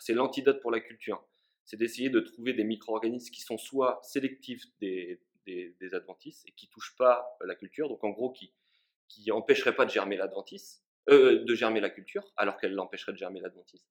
[0.00, 1.26] C'est l'antidote pour la culture.
[1.64, 6.68] C'est d'essayer de trouver des micro-organismes qui sont soit sélectifs des, des, adventices et qui
[6.68, 8.52] touchent pas la culture, donc en gros qui
[9.08, 13.18] qui empêcherait pas de germer l'adventice, euh, de germer la culture, alors qu'elle l'empêcherait de
[13.18, 13.86] germer l'adventice,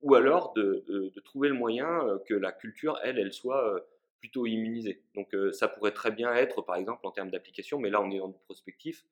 [0.00, 3.80] ou alors de, de, trouver le moyen euh, que la culture, elle, elle soit euh,
[4.20, 5.02] plutôt immunisée.
[5.14, 8.18] Donc ça pourrait très bien être, par exemple, en termes d'application, mais là on est
[8.18, 9.04] dans du prospectif,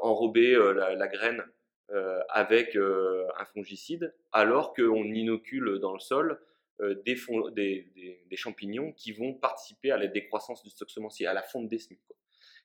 [0.00, 1.44] enrober la, la, graine
[2.28, 6.40] avec un fongicide, alors qu'on inocule dans le sol
[7.04, 7.16] des,
[8.36, 12.00] champignons qui vont participer à la décroissance du stock semencier, à la fonte des semis.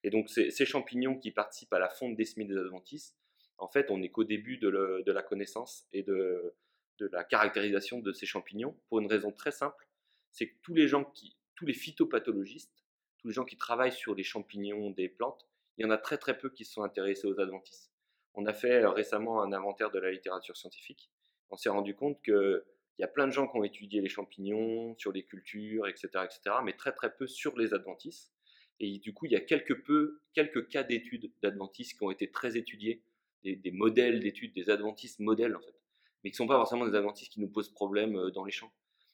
[0.03, 3.15] Et donc ces, champignons qui participent à la fonte des semis des adventices,
[3.57, 4.69] en fait, on n'est qu'au début de,
[5.05, 6.55] la connaissance et de,
[6.99, 9.87] la caractérisation de ces champignons pour une raison très simple,
[10.31, 12.83] c'est que tous les gens qui, tous les phytopathologistes,
[13.19, 16.17] tous les gens qui travaillent sur les champignons des plantes, il y en a très
[16.17, 17.91] très peu qui se sont intéressés aux adventices.
[18.33, 21.11] On a fait récemment un inventaire de la littérature scientifique.
[21.49, 22.65] On s'est rendu compte que
[22.97, 26.09] il y a plein de gens qui ont étudié les champignons, sur les cultures, etc.,
[26.23, 28.31] etc., mais très très peu sur les adventices.
[28.79, 32.29] Et du coup, il y a quelques, peu, quelques cas d'études d'adventistes qui ont été
[32.29, 33.03] très étudiés,
[33.43, 35.81] des, modèles d'études, des adventistes modèles en fait,
[36.23, 38.51] mais qui ne sont pas forcément des adventistes qui nous posent problème euh, dans les
[38.51, 38.71] champs.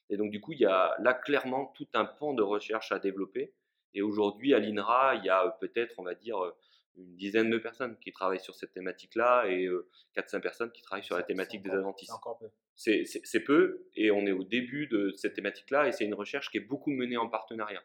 [0.10, 3.00] Et donc du coup, il y a là clairement tout un pan de recherche à
[3.00, 3.54] développer.
[3.94, 6.56] Et aujourd'hui, à l'INRA, il y a euh, peut-être, on va dire, euh,
[6.98, 9.70] une dizaine de personnes qui travaillent sur cette thématique-là et
[10.16, 12.10] 4-5 personnes qui travaillent sur la thématique des adventistes.
[12.10, 12.50] C'est encore peu.
[12.76, 16.58] C'est peu et on est au début de cette thématique-là et c'est une recherche qui
[16.58, 17.84] est beaucoup menée en partenariat.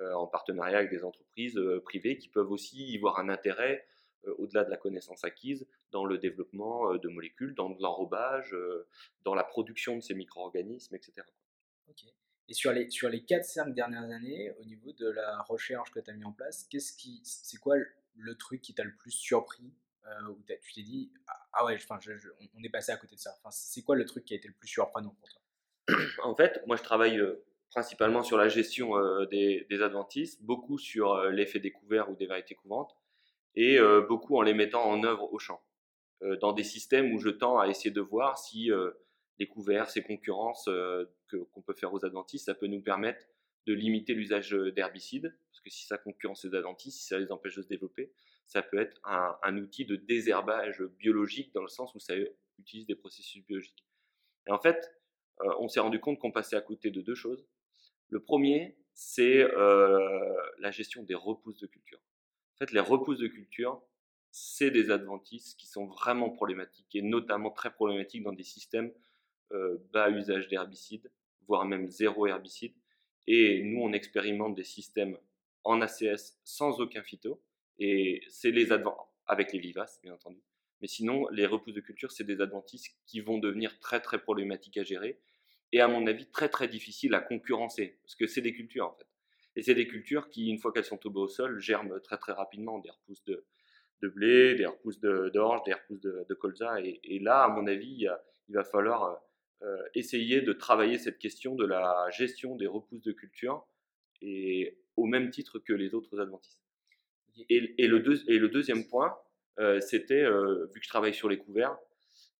[0.00, 3.84] Euh, en partenariat avec des entreprises euh, privées qui peuvent aussi y voir un intérêt
[4.26, 8.54] euh, au-delà de la connaissance acquise dans le développement de molécules, dans l'enrobage,
[9.24, 11.26] dans la production de ces micro-organismes, etc.
[12.48, 16.10] Et sur les, sur les 4-5 dernières années, au niveau de la recherche que tu
[16.10, 17.76] as mis en place, qu'est-ce c'est quoi
[18.16, 19.72] le truc qui t'a le plus surpris
[20.30, 21.98] où tu t'es dit ah, ah ouais, enfin,
[22.54, 23.34] on est passé à côté de ça.
[23.38, 25.42] Enfin, c'est quoi le truc qui a été le plus surprenant pour toi?
[26.22, 27.20] En fait, moi je travaille
[27.70, 32.54] principalement sur la gestion euh, des, adventistes, beaucoup sur euh, l'effet découvert ou des variétés
[32.54, 32.96] couvantes,
[33.54, 35.62] et euh, beaucoup en les mettant en œuvre au champ,
[36.40, 38.70] dans des systèmes où je tends à essayer de voir si
[39.38, 40.68] les couverts, ces concurrences
[41.30, 43.24] qu'on peut faire aux adventistes, ça peut nous permettre
[43.66, 47.56] de limiter l'usage d'herbicides, parce que si ça concurrence les adventistes, si ça les empêche
[47.56, 48.12] de se développer,
[48.46, 52.14] ça peut être un, outil de désherbage biologique dans le sens où ça
[52.58, 53.84] utilise des processus biologiques.
[54.46, 54.90] Et en fait,
[55.58, 57.46] on s'est rendu compte qu'on passait à côté de deux choses.
[58.08, 62.00] Le premier, c'est euh, la gestion des repousses de culture.
[62.54, 63.80] En fait, les repousses de culture,
[64.32, 69.07] c'est des adventices qui sont vraiment problématiques et notamment très problématiques dans des systèmes euh,
[69.92, 71.10] bas usage d'herbicides,
[71.46, 72.74] voire même zéro herbicide.
[73.26, 75.18] Et nous, on expérimente des systèmes
[75.64, 77.42] en ACS sans aucun phyto
[77.78, 80.40] et c'est les adventices avec les vivaces, bien entendu.
[80.80, 84.78] Mais sinon, les repousses de culture, c'est des adventices qui vont devenir très très problématiques
[84.78, 85.18] à gérer
[85.72, 88.94] et à mon avis très très difficile à concurrencer, parce que c'est des cultures en
[88.94, 89.06] fait.
[89.56, 92.32] Et c'est des cultures qui, une fois qu'elles sont tombées au sol, germent très très
[92.32, 93.44] rapidement, des repousses de,
[94.02, 96.80] blé, des repousses d'orge, des repousses de, de colza.
[96.80, 98.06] Et, là, à mon avis,
[98.48, 99.20] il va falloir
[99.62, 103.66] euh, essayer de travailler cette question de la gestion des repousses de culture,
[104.20, 106.60] et au même titre que les autres adventistes.
[107.48, 109.16] Et, et, le, et le, deuxième point,
[109.60, 111.76] euh, c'était, euh, vu que je travaille sur les couverts,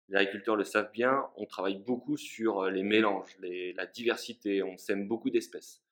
[0.08, 4.76] les agriculteurs le savent bien, on travaille beaucoup sur euh, les mélanges, la diversité, on
[4.78, 5.82] sème beaucoup d'espèces.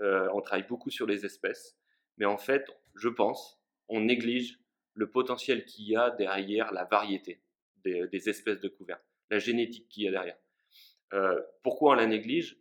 [0.00, 1.76] Euh, on travaille beaucoup sur les espèces,
[2.16, 4.58] mais en fait, je pense, on néglige
[4.94, 7.42] le potentiel qu'il y a derrière la variété
[7.84, 9.00] des, espèces de couverts,
[9.30, 10.36] la génétique qu'il y a derrière.
[11.12, 12.58] Euh, pourquoi on la néglige?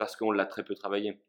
[0.00, 1.22] Parce qu'on l'a très peu travaillé.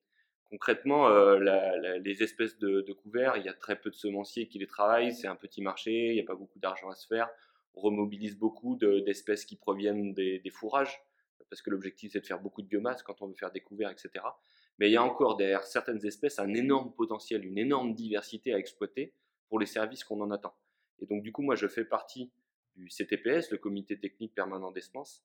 [0.49, 1.07] Concrètement,
[1.37, 5.13] les espèces de, de couverts, il y a très peu de semenciers qui les travaillent,
[5.13, 7.29] c'est un petit marché, il n'y a pas beaucoup d'argent à se faire
[7.75, 11.01] remobilise beaucoup d'espèces qui proviennent des, fourrages,
[11.49, 13.89] parce que l'objectif c'est de faire beaucoup de biomasse quand on veut faire des couverts,
[13.89, 14.11] etc.
[14.79, 18.57] Mais il y a encore derrière certaines espèces un énorme potentiel, une énorme diversité à
[18.57, 19.13] exploiter
[19.47, 20.55] pour les services qu'on en attend.
[20.99, 22.31] Et donc du coup, moi je fais partie
[22.75, 25.23] du CTPS, le comité technique permanent d'espèces,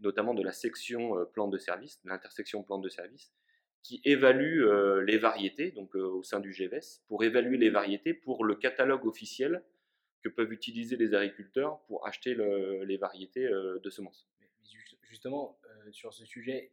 [0.00, 3.32] notamment de la section euh, plan de service, l'intersection plan de service,
[3.82, 8.14] qui évalue euh, les variétés, donc euh, au sein du GVS, pour évaluer les variétés
[8.14, 9.64] pour le catalogue officiel
[10.22, 14.28] que peuvent utiliser les agriculteurs pour acheter les variétés de semences.
[15.02, 15.60] Justement,
[15.92, 16.72] sur ce sujet,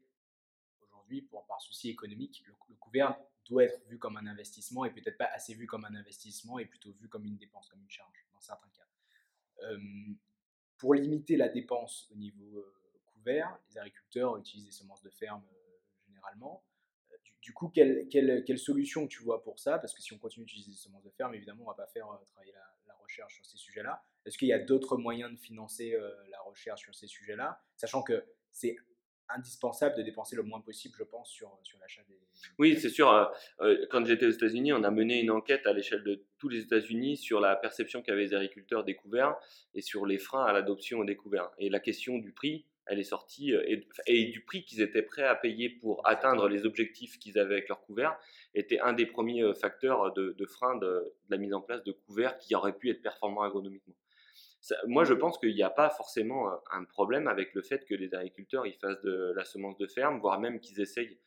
[0.81, 3.15] aujourd'hui, par souci économique, le, le, couvert
[3.47, 6.65] doit être vu comme un investissement et peut-être pas assez vu comme un investissement et
[6.65, 9.77] plutôt vu comme une dépense, comme une charge, dans certains cas.
[10.79, 12.65] pour limiter la dépense au niveau
[13.25, 15.43] les agriculteurs utilisent des semences de ferme
[16.05, 16.63] généralement
[17.45, 19.77] du coup, quelle, quelle, solution tu vois pour ça?
[19.77, 21.87] Parce que si on continue d'utiliser des semences de ferme, évidemment, on ne va pas
[21.87, 22.51] faire euh, travailler
[22.87, 24.03] la, recherche sur ces sujets-là.
[24.25, 27.61] Est-ce qu'il y a d'autres moyens de financer euh, la recherche sur ces sujets-là?
[27.77, 28.75] Sachant que c'est
[29.29, 32.19] indispensable de dépenser le moins possible, je pense, sur, sur l'achat des...
[32.57, 33.07] Oui, c'est sûr.
[33.59, 36.61] Euh, quand j'étais aux États-Unis, on a mené une enquête à l'échelle de tous les
[36.61, 39.35] États-Unis sur la perception qu'avaient les agriculteurs des couverts
[39.75, 41.51] et sur les freins à l'adoption des couverts.
[41.59, 45.23] Et la question du prix elle est sortie, euh, et, du prix qu'ils étaient prêts
[45.23, 48.17] à payer pour atteindre les objectifs qu'ils avaient avec leur couvert,
[48.53, 52.37] était un des premiers euh, facteurs de, frein de, la mise en place de couverts
[52.37, 53.95] qui auraient pu être performants agronomiquement.
[54.87, 57.95] moi, je pense qu'il n'y a pas forcément euh, un problème avec le fait que
[57.95, 61.17] les agriculteurs ils fassent de la semence de ferme, voire même qu'ils essayent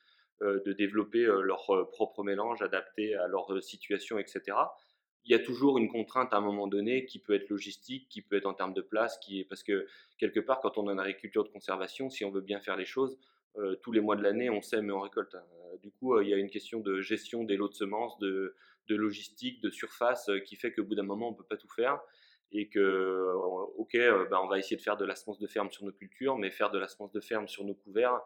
[0.40, 4.54] de développer leur propre mélange adapté à leur situation, etc
[5.28, 8.22] il y a toujours une contrainte à un moment donné qui peut être logistique, qui
[8.22, 10.92] peut être en termes de place, qui est parce que quelque part, quand on est
[10.92, 13.18] en agriculture de conservation, si on veut bien faire les choses,
[13.56, 15.34] euh, tous les mois de l'année, on sème et on récolte.
[15.34, 15.44] Hein.
[15.82, 18.54] Du coup, euh, il y a une question de gestion des lots de semences, de,
[18.88, 21.68] logistique, de surface, euh, qui fait qu'au bout d'un moment, on ne peut pas tout
[21.68, 22.00] faire.
[22.50, 23.30] Et que,
[23.76, 23.98] ok,
[24.30, 26.50] bah, on va essayer de faire de la semence de ferme sur nos cultures, mais
[26.50, 28.18] faire de la semence de ferme sur nos couverts,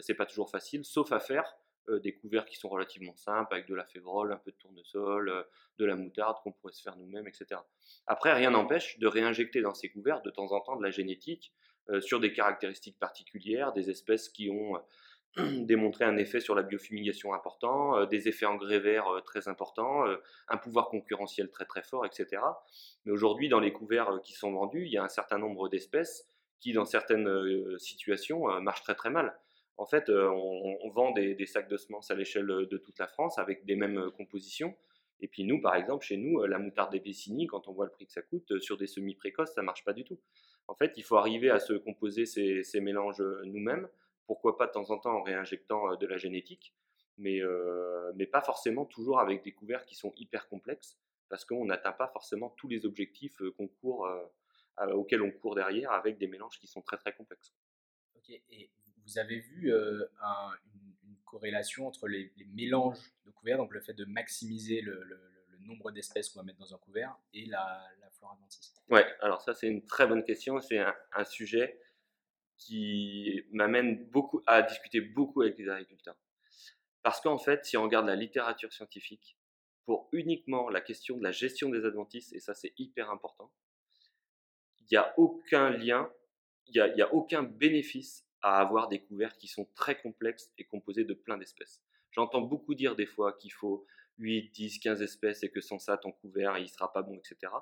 [0.00, 3.66] c'est pas toujours facile, sauf à faire euh, des couverts qui sont relativement simples, avec
[3.66, 5.42] de la févrole, un peu de tournesol, euh,
[5.78, 7.60] de la moutarde qu'on pourrait se faire nous-mêmes, etc.
[8.06, 11.52] Après, rien n'empêche de réinjecter dans ces couverts de temps en temps de la génétique
[11.90, 14.78] euh, sur des caractéristiques particulières, des espèces qui ont
[15.64, 20.04] démontré un effet sur la biofumigation important, des effets en grès vert très importants,
[20.48, 22.42] un pouvoir concurrentiel très très fort, etc.
[23.04, 26.26] Mais aujourd'hui, dans les couverts qui sont vendus, il y a un certain nombre d'espèces
[26.60, 29.38] qui, dans certaines situations, marchent très très mal
[29.78, 33.38] en fait, euh, on, vend des, sacs de semences à l'échelle de toute la France
[33.38, 34.76] avec des mêmes euh, compositions.
[35.20, 37.86] Et puis nous, par exemple, chez nous, euh, la moutarde des Bessigny, quand on voit
[37.86, 40.18] le prix que ça coûte, sur des semis précoces, ça marche pas du tout.
[40.66, 43.88] En fait, il faut arriver à se composer ces, mélanges nous-mêmes.
[44.26, 46.74] Pourquoi pas de temps en temps en réinjectant de la génétique,
[47.16, 47.40] mais,
[48.16, 50.98] mais pas forcément toujours avec des couverts qui sont hyper complexes,
[51.30, 54.06] parce qu'on n'atteint pas forcément tous les objectifs qu'on court,
[54.92, 57.54] auxquels on court derrière avec des mélanges qui sont très très complexes.
[58.14, 58.30] Ok,
[59.08, 60.04] vous avez vu euh,
[60.74, 65.20] une, corrélation entre les, mélanges de couverts, donc le fait de maximiser le,
[65.60, 68.82] nombre d'espèces qu'on va mettre dans un couvert, et la, flore adventiste?
[68.88, 70.58] Ouais, alors ça c'est une très bonne question.
[70.62, 71.78] C'est un, sujet
[72.56, 76.16] qui m'amène beaucoup à discuter beaucoup avec les agriculteurs.
[77.02, 79.36] Parce qu'en fait, si on regarde la littérature scientifique,
[79.84, 83.52] pour uniquement la question de la gestion des adventices, et ça c'est hyper important,
[84.80, 86.10] il n'y a aucun lien,
[86.66, 90.64] il n'y a, a, aucun bénéfice à avoir des couverts qui sont très complexes et
[90.64, 91.82] composés de plein d'espèces.
[92.12, 93.86] J'entends beaucoup dire des fois qu'il faut
[94.18, 97.52] 8, 10, 15 espèces et que sans ça, ton couvert, il sera pas bon, etc.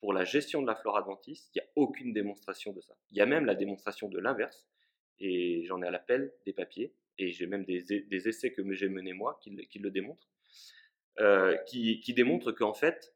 [0.00, 2.94] Pour la gestion de la flore adventice, il n'y a aucune démonstration de ça.
[3.10, 4.66] Il y a même la démonstration de l'inverse,
[5.18, 9.12] et j'en ai à l'appel des papiers, et j'ai même des, essais que j'ai menés
[9.12, 10.28] moi qui, qui le démontrent,
[11.20, 13.14] euh, qui, qui, démontrent qu'en fait,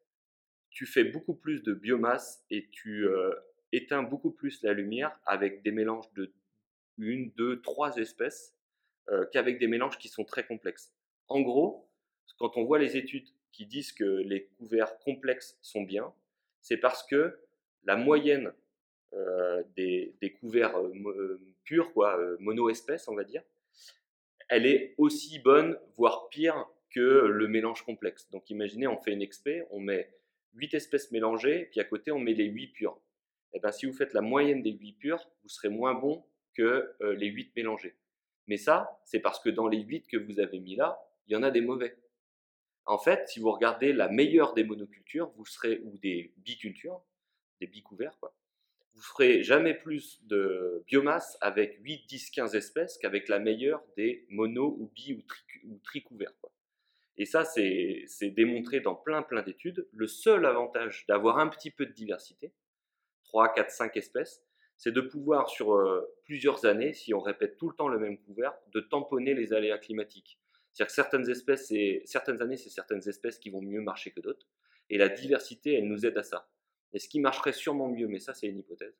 [0.70, 3.34] tu fais beaucoup plus de biomasse et tu euh,
[3.72, 6.32] éteins beaucoup plus la lumière avec des mélanges de
[6.98, 8.54] une, deux, trois espèces
[9.10, 10.92] euh, qu'avec des mélanges qui sont très complexes.
[11.28, 11.88] En gros,
[12.38, 16.12] quand on voit les études qui disent que les couverts complexes sont bien,
[16.60, 17.38] c'est parce que
[17.84, 18.52] la moyenne
[19.14, 23.42] euh, des, couverts euh, purs, quoi, mono-espèces, on va dire,
[24.48, 28.28] elle est aussi bonne, voire pire que le mélange complexe.
[28.30, 30.10] Donc imaginez, on fait une expé, on met
[30.54, 33.00] 8 espèces mélangées, puis à côté on met les 8 purs.
[33.52, 36.24] Et eh bien si vous faites la moyenne des 8 purs, vous serez moins bon
[36.58, 37.94] que euh, les 8 mélangés.
[38.48, 40.98] Mais ça, c'est parce que dans les 8 que vous avez mis là,
[41.28, 41.96] il y en a des mauvais.
[42.84, 47.00] En fait, si vous regardez la meilleure des monocultures, vous serez, ou des bicultures,
[47.60, 48.18] des bicouverts,
[48.94, 54.26] vous ferez jamais plus de biomasse avec 8, 10, 15 espèces qu'avec la meilleure des
[54.28, 56.34] mono ou bi ou, tri, ou tricouverts.
[57.18, 59.86] Et ça, c'est démontré dans plein, plein d'études.
[59.92, 62.52] Le seul avantage d'avoir un petit peu de diversité,
[63.24, 64.42] 3, 4, 5 espèces,
[64.78, 68.16] c'est de pouvoir sur euh, plusieurs années, si on répète tout le temps le même
[68.16, 70.38] couvert, de tamponner les aléas climatiques.
[70.72, 74.20] C'est-à-dire que certaines espèces, et certaines années, c'est certaines espèces qui vont mieux marcher que
[74.20, 74.46] d'autres.
[74.88, 76.48] Et la diversité, elle nous aide à ça.
[76.92, 78.96] Et ce qui marcherait sûrement mieux, mais ça c'est une hypothèse,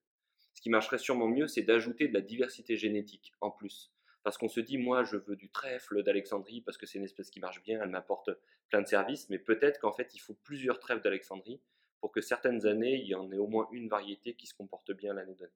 [0.59, 3.93] ce qui marcherait sûrement mieux, c'est d'ajouter de la diversité génétique en plus.
[4.24, 7.31] Parce qu'on se dit, moi, je veux du trèfle d'Alexandrie parce que c'est une espèce
[7.31, 8.31] qui marche bien, elle m'apporte
[8.68, 11.61] plein de services, mais peut-être qu'en fait, il faut plusieurs trèfles d'Alexandrie
[12.01, 14.93] pour que certaines années, il y en ait au moins une variété qui se comporte
[14.93, 15.53] bien l'année donnée.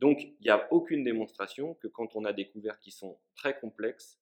[0.00, 3.58] Donc, il n'y a aucune démonstration que quand on a des couverts qui sont très
[3.58, 4.18] complexes,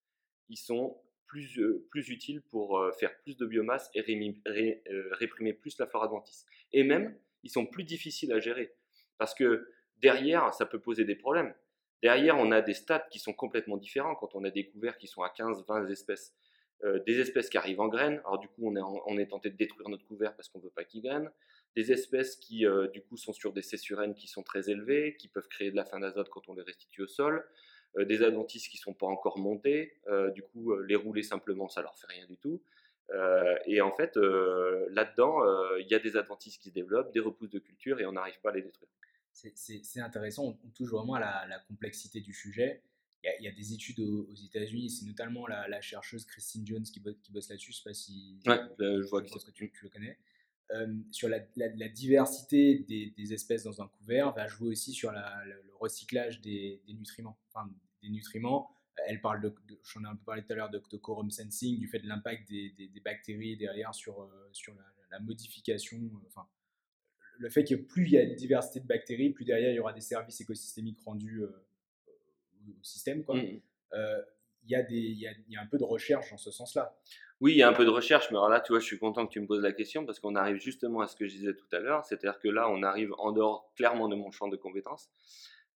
[0.48, 4.02] ils sont plus, euh, plus utiles pour euh, faire plus de biomasse et
[4.48, 6.46] euh, réprimer plus la flore adventice.
[6.72, 8.74] Et même, ils sont plus difficiles à gérer.
[9.18, 11.54] Parce que derrière, ça peut poser des problèmes.
[12.02, 15.06] Derrière, on a des stades qui sont complètement différents quand on a des couverts qui
[15.06, 16.34] sont à 15, 20 espèces.
[17.06, 19.56] des espèces qui arrivent en graines, alors du coup on est, on est tenté de
[19.56, 21.28] détruire notre couvert parce qu'on ne veut pas qu'il graine.
[21.76, 25.48] Des espèces qui du coup sont sur des cessurènes qui sont très élevées, qui peuvent
[25.48, 27.44] créer de la fin d'azote quand on les restitue au sol.
[27.98, 30.00] des adventices qui ne sont pas encore montés,
[30.34, 32.60] du coup les rouler simplement ça leur fait rien du tout.
[33.10, 37.12] Euh, et en fait, euh, là-dedans, euh, il y a des adventices qui se développent,
[37.12, 38.90] des repousses de culture, et on n'arrive pas à les détruire.
[39.32, 42.82] C'est intéressant, on, touche vraiment à la, complexité du sujet.
[43.24, 47.48] Il y, a, des études aux, États-Unis, c'est notamment la, chercheuse Christine Jones qui, bosse,
[47.48, 47.72] là-dessus.
[47.72, 50.18] Je ne sais pas si ouais, je vois que, tu, le connais.
[51.10, 51.38] Sur la,
[51.88, 55.18] diversité des, espèces dans un couvert va jouer aussi sur le,
[55.78, 57.38] recyclage des, des nutriments.
[57.48, 57.70] Enfin,
[58.02, 58.70] des nutriments
[59.06, 59.54] elle parle de,
[59.84, 62.48] j'en ai un peu parlé tout à l'heure, de, quorum sensing, du fait de l'impact
[62.48, 64.74] des, bactéries derrière sur, euh, sur
[65.10, 66.46] la, modification, euh, enfin,
[67.38, 69.80] le fait que plus il y a de diversité de bactéries, plus derrière il y
[69.80, 71.66] aura des services écosystémiques rendus euh,
[72.68, 73.24] au système.
[73.24, 73.36] Quoi.
[73.36, 73.60] Mmh.
[74.64, 76.36] il, y a des, il, y a, il y a un peu de recherche dans
[76.36, 76.98] ce sens-là.
[77.40, 78.98] Oui, il y a un peu de recherche, mais alors là, tu vois, je suis
[78.98, 81.34] content que tu me poses la question parce qu'on arrive justement à ce que je
[81.34, 84.48] disais tout à l'heure, c'est-à-dire que là, on arrive en dehors clairement de mon champ
[84.48, 85.08] de compétences.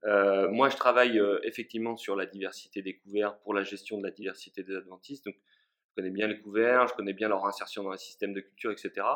[0.05, 4.03] Euh, moi, je travaille euh, effectivement sur la diversité des couverts pour la gestion de
[4.03, 5.25] la diversité des adventistes.
[5.25, 8.41] Donc, je connais bien les couverts, je connais bien leur insertion dans les systèmes de
[8.41, 9.07] culture, etc.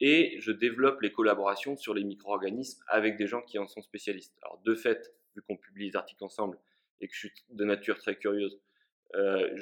[0.00, 4.36] Et je développe les collaborations sur les micro-organismes avec des gens qui en sont spécialistes.
[4.42, 6.58] Alors, de fait, vu qu'on publie les articles ensemble
[7.00, 8.58] et que je suis de nature très curieuse,
[9.14, 9.56] euh,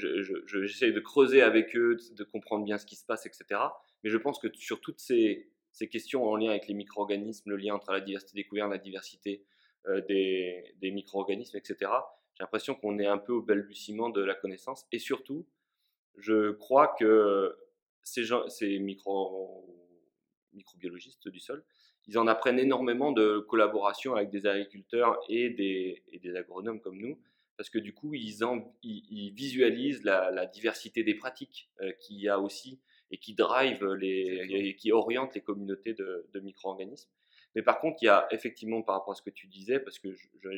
[0.47, 3.61] j'essaie de creuser avec eux, de comprendre bien ce qui se passe, etc.
[4.03, 5.51] Mais je pense que sur toutes ces,
[5.90, 9.45] questions en lien avec les micro-organismes, le lien entre la diversité des couverts, la diversité
[9.86, 11.90] euh, des, micro-organismes, etc.
[12.34, 14.86] J'ai l'impression qu'on est un peu au balbutiement de la connaissance.
[14.92, 15.47] Et surtout,
[16.16, 17.57] je crois que
[18.03, 19.66] ces, micro,
[20.53, 21.64] microbiologistes du sol,
[22.07, 27.18] ils en apprennent énormément de collaboration avec des agriculteurs et des, des agronomes comme nous,
[27.57, 28.39] parce que du coup, ils,
[28.83, 32.81] ils, visualisent la, diversité des pratiques euh, qu'il y a aussi
[33.11, 37.11] et qui drive les, et qui orientent les communautés de, de micro-organismes.
[37.55, 39.99] Mais par contre, il y a effectivement, par rapport à ce que tu disais, parce
[39.99, 40.09] que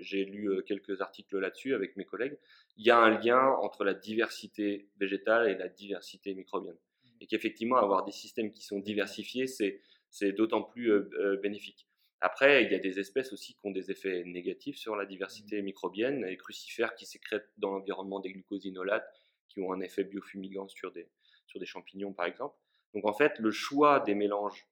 [0.01, 2.39] j'ai lu euh, quelques articles là-dessus avec mes collègues,
[2.77, 6.75] il y a un lien entre la diversité végétale et la diversité microbienne.
[6.75, 7.09] Mmh.
[7.21, 11.87] Et qu'effectivement, avoir des systèmes qui sont diversifiés, c'est d'autant plus euh, euh, bénéfique.
[12.21, 15.61] Après, il y a des espèces aussi qui ont des effets négatifs sur la diversité
[15.61, 15.65] mmh.
[15.65, 19.09] microbienne, les crucifères qui sécrètent dans l'environnement des glucosinolates,
[19.49, 21.09] qui ont un effet biofumigant sur des,
[21.47, 22.57] sur des champignons, par exemple.
[22.95, 24.67] Donc en fait, le choix des mélanges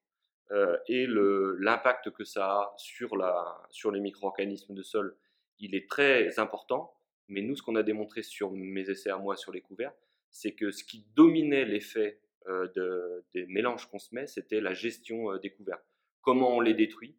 [0.51, 5.15] euh, et l'impact que ça a sur, la, sur les micro-organismes de sol,
[5.59, 6.93] il est très important.
[7.27, 9.93] Mais nous, ce qu'on a démontré sur mes essais à moi sur les couverts,
[10.29, 14.73] c'est que ce qui dominait l'effet euh, de, des mélanges qu'on se met, c'était la
[14.73, 15.81] gestion euh, des couverts.
[16.21, 17.15] Comment on les détruit?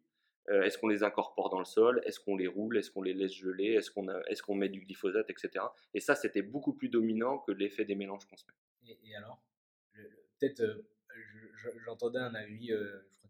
[0.47, 2.01] Est-ce qu'on les incorpore dans le sol?
[2.05, 2.77] Est-ce qu'on les roule?
[2.77, 3.73] Est-ce qu'on les laisse geler?
[3.73, 5.65] Est-ce qu'on est qu'on met du glyphosate, etc.
[5.93, 8.97] Et ça, c'était beaucoup plus dominant que l'effet des mélanges qu'on se met.
[9.03, 9.41] Et, alors?
[10.39, 10.85] Peut-être,
[11.83, 12.71] j'entendais un avis,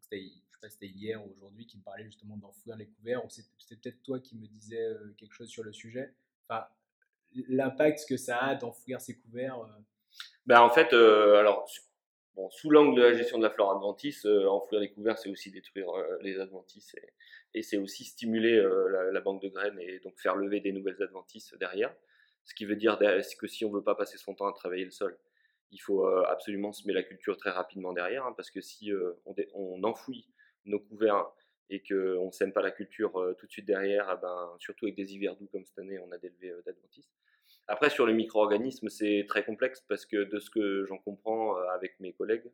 [0.08, 3.24] je sais pas si c'était hier ou aujourd'hui, qui me parlait justement d'enfouir les couverts,
[3.24, 6.14] ou c'était peut-être toi qui me disais euh, quelque chose sur le sujet?
[6.50, 6.66] Enfin,
[7.48, 9.60] l'impact que ça a d'enfouir ces couverts.
[9.60, 9.68] Euh.
[10.46, 11.70] Ben, en fait, euh, alors,
[12.50, 15.88] sous l'angle de la gestion de la flore adventice, enfouir les couverts, c'est aussi détruire
[16.22, 16.96] les adventices
[17.54, 18.62] et, c'est aussi stimuler
[19.12, 21.94] la, banque de graines et donc faire lever des nouvelles adventices derrière.
[22.44, 23.00] Ce qui veut dire
[23.40, 25.18] que si on veut pas passer son temps à travailler le sol,
[25.72, 28.92] il faut absolument semer la culture très rapidement derrière, hein, parce que si
[29.56, 30.28] on, enfouit
[30.66, 31.26] nos couverts
[31.70, 34.96] et qu'on ne sème pas la culture tout de suite derrière, eh ben, surtout avec
[34.96, 37.12] des hivers doux comme cette année, on a des levées d'adventistes.
[37.68, 42.00] Après, sur les micro-organismes, c'est très complexe parce que de ce que j'en comprends avec
[42.00, 42.50] mes collègues,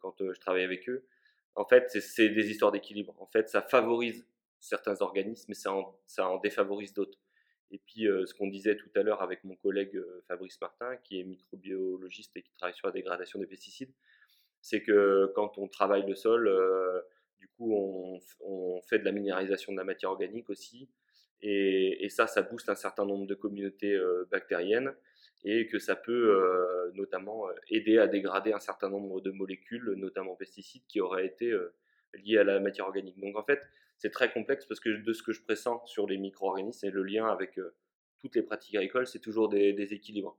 [0.00, 1.06] quand je travaille avec eux,
[1.54, 3.14] en fait, c'est des histoires d'équilibre.
[3.18, 4.26] En fait, ça favorise
[4.60, 5.74] certains organismes, mais ça
[6.06, 7.18] ça en défavorise d'autres.
[7.70, 10.96] Et puis, euh, ce qu'on disait tout à l'heure avec mon collègue euh, Fabrice Martin,
[10.98, 13.92] qui est microbiologiste et qui travaille sur la dégradation des pesticides,
[14.60, 17.00] c'est que quand on travaille le sol, euh,
[17.38, 20.88] du coup, on, fait de la minéralisation de la matière organique aussi.
[21.42, 23.98] Et, ça, ça booste un certain nombre de communautés
[24.30, 24.94] bactériennes
[25.44, 30.86] et que ça peut notamment aider à dégrader un certain nombre de molécules, notamment pesticides,
[30.88, 31.54] qui auraient été
[32.14, 33.18] liés à la matière organique.
[33.20, 33.60] Donc en fait,
[33.98, 37.02] c'est très complexe parce que de ce que je pressens sur les micro-organismes et le
[37.02, 37.60] lien avec
[38.18, 40.38] toutes les pratiques agricoles, c'est toujours des, des, équilibres.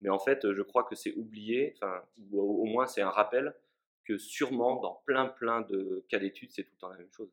[0.00, 3.54] Mais en fait, je crois que c'est oublié, enfin, ou au moins c'est un rappel
[4.04, 7.30] que sûrement dans plein plein de cas d'études, c'est tout le temps la même chose.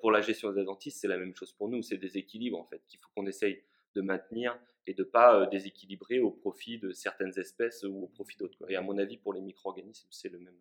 [0.00, 2.64] Pour la gestion des adventistes, c'est la même chose pour nous, c'est des équilibres en
[2.64, 3.62] fait qu'il faut qu'on essaye
[3.94, 8.36] de maintenir et de pas euh, déséquilibrer au profit de certaines espèces ou au profit
[8.38, 8.70] d'autres.
[8.70, 10.56] Et à mon avis, pour les micro-organismes, c'est le même,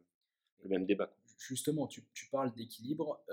[0.64, 1.14] le même débat.
[1.38, 3.24] Justement, tu, parles d'équilibre.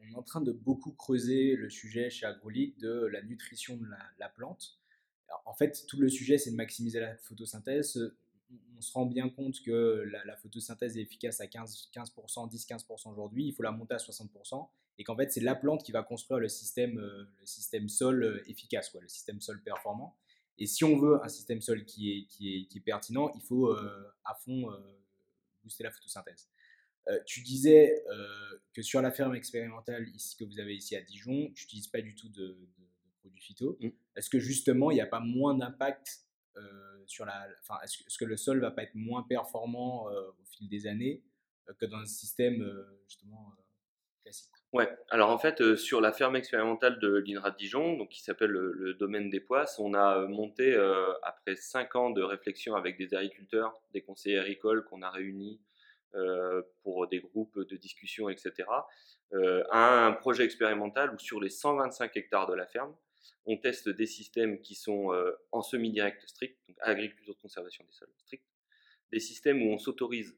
[0.00, 3.86] On est en train de beaucoup creuser le sujet chez Agrolique de la nutrition de
[4.18, 4.80] la plante.
[5.44, 8.12] en fait, tout le sujet, c'est de maximiser la photosynthèse
[8.76, 13.46] on se rend bien compte que la, photosynthèse est efficace à 15, 15% 10-15% aujourd'hui,
[13.46, 14.68] il faut la monter à 60%,
[14.98, 18.22] et qu'en fait c'est la plante qui va construire le système, euh, le système sol
[18.22, 20.16] euh, efficace, quoi, le système sol performant.
[20.58, 24.14] Et si on veut un système sol qui est, qui est, pertinent, il faut euh,
[24.24, 24.72] à fond
[25.62, 26.48] booster la photosynthèse.
[27.26, 28.02] tu disais
[28.72, 32.00] que sur la ferme expérimentale ici, que vous avez ici à Dijon, tu n'utilises pas
[32.00, 32.56] du tout de,
[33.18, 33.76] produits phyto.
[33.80, 33.88] Mmh.
[34.16, 36.25] Est-ce que justement il n'y a pas moins d'impact euh,
[37.06, 40.68] sur la, enfin, est-ce, que le sol va pas être moins performant euh, au fil
[40.68, 41.22] des années
[41.68, 42.64] euh, que dans un système
[43.06, 43.52] justement
[44.22, 44.50] classique?
[44.72, 48.50] Ouais, alors en fait, sur la ferme expérimentale de l'INRA de Dijon, donc qui s'appelle
[48.50, 50.74] le, domaine des Poisses, on a monté,
[51.22, 55.60] après cinq ans de réflexion avec des agriculteurs, des conseillers agricoles qu'on a réunis
[56.82, 58.64] pour des groupes de discussion, etc.,
[59.32, 62.94] un projet expérimental où sur les 125 hectares de la ferme,
[63.46, 67.92] on teste des systèmes qui sont euh, en semi-direct strict, donc agriculture de conservation des
[67.92, 68.44] sols strict,
[69.12, 70.36] des systèmes où on s'autorise,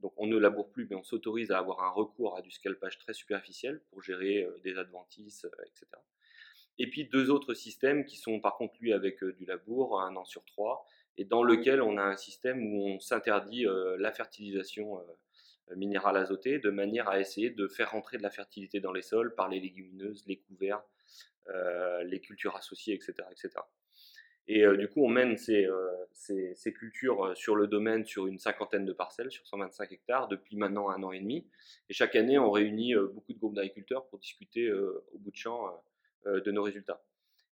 [0.00, 2.98] donc on ne laboure plus, mais on s'autorise à avoir un recours à du scalpage
[2.98, 5.86] très superficiel pour gérer euh, des adventices, euh, etc.
[6.78, 10.24] Et puis deux autres systèmes qui sont par contre lui avec du labour, un an
[10.24, 10.86] sur trois,
[11.16, 13.66] et dans lequel on a un système où on s'interdit
[13.98, 15.04] la fertilisation
[15.74, 19.34] minérale azotée de manière à essayer de faire rentrer de la fertilité dans les sols
[19.34, 20.80] par les légumineuses, les couverts,
[22.04, 23.14] les cultures associées, etc.
[23.30, 23.60] etc.
[24.50, 28.26] Et euh, du coup, on mène ces, euh, ces, ces, cultures sur le domaine sur
[28.26, 31.46] une cinquantaine de parcelles, sur 125 hectares, depuis maintenant un an et demi.
[31.90, 35.70] Et chaque année, on réunit beaucoup de groupes d'agriculteurs pour discuter au bout de champ
[36.24, 37.04] de nos résultats.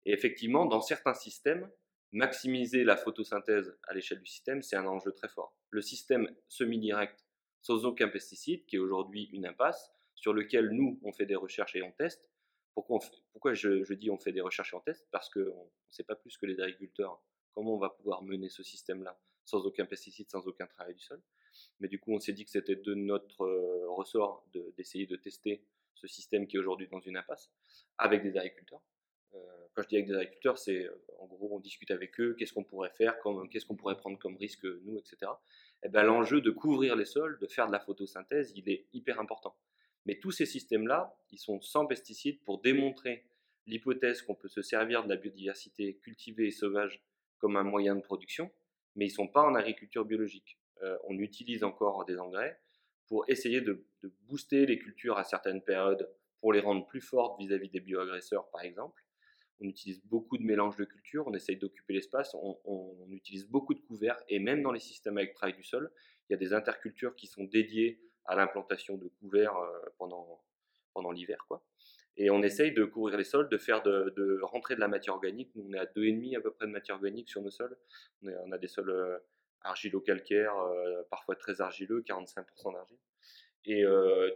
[0.06, 1.68] Et effectivement, dans certains systèmes,
[2.12, 5.56] maximiser la photosynthèse à l'échelle du système, c'est un enjeu très fort.
[5.72, 7.26] Le système semi-direct
[7.62, 11.76] sans aucun pesticide, qui est aujourd'hui une impasse, sur lequel nous, on fait des recherches
[11.76, 12.30] et on teste,
[12.74, 12.99] pourquoi,
[13.32, 16.38] pourquoi je, dis on fait des recherches en test Parce qu'on ne sait pas plus
[16.38, 17.21] que les agriculteurs
[17.53, 21.21] comment on va pouvoir mener ce système-là sans aucun pesticide, sans aucun travail du sol.
[21.80, 24.45] Mais du coup, on s'est dit que c'était de notre euh, ressort
[24.78, 25.63] d'essayer de, tester
[25.93, 27.51] ce système qui est aujourd'hui dans une impasse
[27.97, 28.82] avec des agriculteurs.
[29.34, 29.38] Euh,
[29.74, 32.53] quand je dis avec des agriculteurs, c'est euh, en gros, on discute avec eux, qu'est-ce
[32.53, 33.15] qu'on pourrait faire,
[33.51, 35.17] qu'est-ce qu'on pourrait prendre comme risque, nous, etc.
[35.84, 38.88] Et eh ben, l'enjeu de couvrir les sols, de faire de la photosynthèse, il est
[38.93, 39.55] hyper important.
[40.06, 43.26] Mais tous ces systèmes-là, ils sont sans pesticides pour démontrer
[43.66, 47.01] l'hypothèse qu'on peut se servir de la biodiversité cultivée et sauvage
[47.38, 48.51] comme un moyen de production,
[48.95, 50.58] mais ils ne sont pas en agriculture biologique.
[50.82, 52.60] Euh, on utilise encore des engrais
[53.08, 53.86] pour essayer de,
[54.28, 58.64] booster les cultures à certaines périodes pour les rendre plus fortes vis-à-vis des bioagresseurs, par
[58.64, 59.01] exemple.
[59.62, 63.74] On utilise beaucoup de mélanges de cultures, on essaye d'occuper l'espace, on, on, utilise beaucoup
[63.74, 65.89] de couverts, et même dans les systèmes avec travail du sol,
[66.28, 70.41] il y a des intercultures qui sont dédiées à l'implantation de couverts euh, pendant,
[70.93, 71.45] pendant l'hiver.
[71.47, 71.63] quoi.
[72.15, 75.15] Et on essaye de couvrir les sols, de faire de, de, rentrer de la matière
[75.15, 75.49] organique.
[75.55, 77.76] Nous, on est à 2,5 à peu près de matière organique sur nos sols.
[78.24, 79.17] On, a des sols euh,
[79.61, 82.97] argilo-calcaires, euh, parfois très argileux, 45% d'argile.
[83.65, 83.86] Et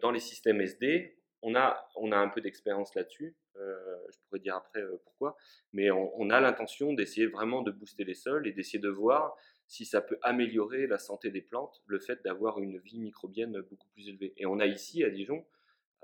[0.02, 3.36] dans les systèmes SD, on a, on a un peu d'expérience là-dessus.
[3.56, 5.36] je pourrais dire après pourquoi.
[5.74, 9.36] Mais on, on a l'intention d'essayer vraiment de booster les sols et d'essayer de voir
[9.68, 13.88] si ça peut améliorer la santé des plantes, le fait d'avoir une vie microbienne beaucoup
[13.90, 14.34] plus élevée.
[14.38, 15.46] Et on a ici à Dijon,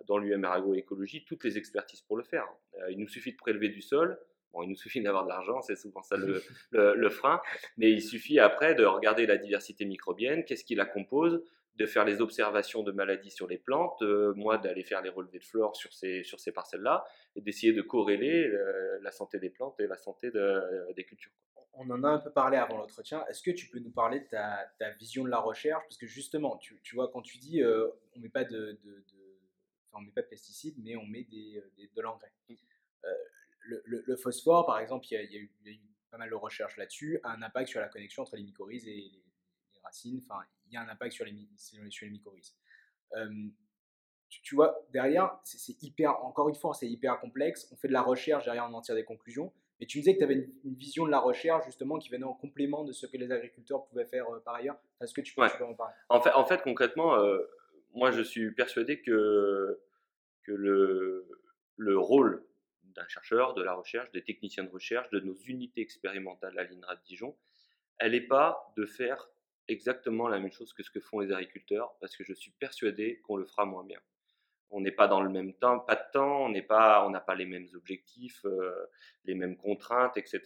[0.06, 2.48] dans l'UMR agroécologie, toutes les expertises pour le faire.
[2.80, 4.20] Euh, il nous suffit de prélever du sol,
[4.52, 7.42] bon, il nous suffit d'avoir de l'argent, c'est souvent ça le, frein,
[7.78, 11.42] mais il suffit après de regarder la diversité microbienne, qu'est-ce qui la compose,
[11.76, 14.02] de faire les observations de maladies sur les plantes,
[14.36, 17.04] moi d'aller faire les relevés de flore sur ces, sur ces parcelles-là,
[17.36, 21.32] et d'essayer de corréler euh, la santé des plantes et la santé des cultures
[21.76, 23.26] on en a un peu parlé avant l'entretien.
[23.28, 25.84] Est-ce que tu peux nous parler de ta, vision de la recherche?
[25.84, 28.80] Parce que justement, tu, vois, quand tu dis euh, on met pas de,
[29.94, 32.32] on met pas de pesticides, mais on met des, euh, de l'engrais.
[32.50, 32.54] Mmh.
[33.06, 35.52] Euh, le, phosphore, par exemple, il y, a, eu,
[36.12, 38.96] pas mal de recherches là-dessus, a un impact sur la connexion entre les mycorhizes et
[38.96, 39.24] les,
[39.84, 40.22] racines.
[40.24, 42.56] Enfin, il y a un impact sur les, sur les mycorhizes.
[44.30, 47.68] tu, vois, derrière, c'est hyper, encore une fois, c'est hyper complexe.
[47.72, 49.52] On fait de la recherche, derrière, on en tire des conclusions.
[49.84, 52.24] Mais tu me disais que tu avais une, vision de la recherche, justement, qui venait
[52.24, 54.80] en complément de ce que les agriculteurs pouvaient faire par ailleurs.
[55.02, 55.94] Est-ce que tu peux, en parler?
[56.08, 57.22] En fait, en fait, concrètement,
[57.94, 59.78] moi, je suis persuadé que,
[60.44, 61.28] que le,
[61.76, 62.46] le rôle
[62.96, 66.96] d'un chercheur, de la recherche, des techniciens de recherche, de nos unités expérimentales à l'INRA
[66.96, 67.36] de Dijon,
[67.98, 69.30] elle n'est pas de faire
[69.68, 73.20] exactement la même chose que ce que font les agriculteurs, parce que je suis persuadé
[73.26, 74.00] qu'on le fera moins bien.
[74.76, 77.20] On n'est pas dans le même temps, pas de temps, on n'est pas, on n'a
[77.20, 78.74] pas les mêmes objectifs, euh,
[79.24, 80.42] les mêmes contraintes, etc.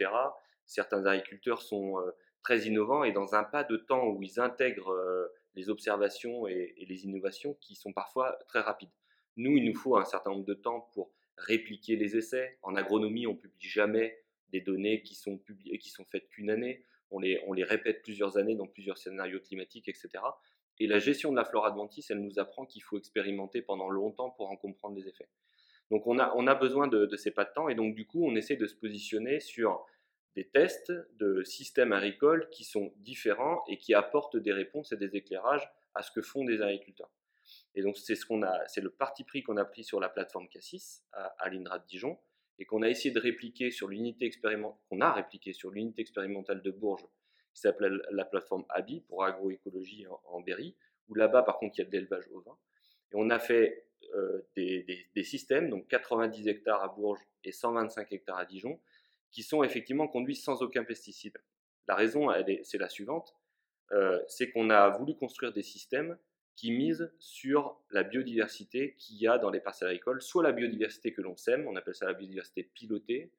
[0.66, 2.12] Certains agriculteurs sont euh,
[2.44, 6.74] très innovants et dans un pas de temps où ils intègrent euh, les observations et,
[6.78, 8.92] et, les innovations qui sont parfois très rapides.
[9.38, 12.58] Nous, il nous faut un certain nombre de temps pour répliquer les essais.
[12.64, 14.20] En agronomie, on publie jamais
[14.50, 16.84] des données qui sont, publiées, qui sont faites qu'une année.
[17.12, 20.10] On les, on les répète plusieurs années dans plusieurs scénarios climatiques, etc.
[20.80, 24.30] Et la gestion de la flore adventice, elle nous apprend qu'il faut expérimenter pendant longtemps
[24.32, 25.30] pour en comprendre les effets.
[25.90, 28.26] Donc on a, on a besoin de, ces pas de temps et donc du coup
[28.26, 29.86] on essaie de se positionner sur
[30.36, 35.16] des tests de systèmes agricoles qui sont différents et qui apportent des réponses et des
[35.16, 37.10] éclairages à ce que font des agriculteurs.
[37.74, 41.34] Et donc c'est ce le parti pris qu'on a pris sur la plateforme Cassis à,
[41.40, 42.20] à l'INRA de Dijon
[42.60, 44.30] et qu'on a essayé de répliquer sur l'unité
[44.90, 47.08] qu'on a répliqué sur l'unité expérimentale de Bourges,
[47.58, 50.76] qui s'appelle la plateforme ABI pour agroécologie en, Berry,
[51.10, 52.56] où là-bas par contre il y a de l'élevage au vin.
[53.12, 54.86] Et on a fait euh, des,
[55.16, 58.80] des, systèmes, donc 90 hectares à Bourges et 125 hectares à Dijon,
[59.32, 61.36] qui sont effectivement conduits sans aucun pesticide.
[61.88, 62.28] La raison,
[62.62, 63.36] c'est la suivante,
[63.92, 66.16] euh, c'est qu'on a voulu construire des systèmes
[66.56, 71.12] qui mise sur la biodiversité qu'il y a dans les parcelles agricoles, soit la biodiversité
[71.12, 73.32] que l'on sème, on appelle ça la biodiversité pilotée,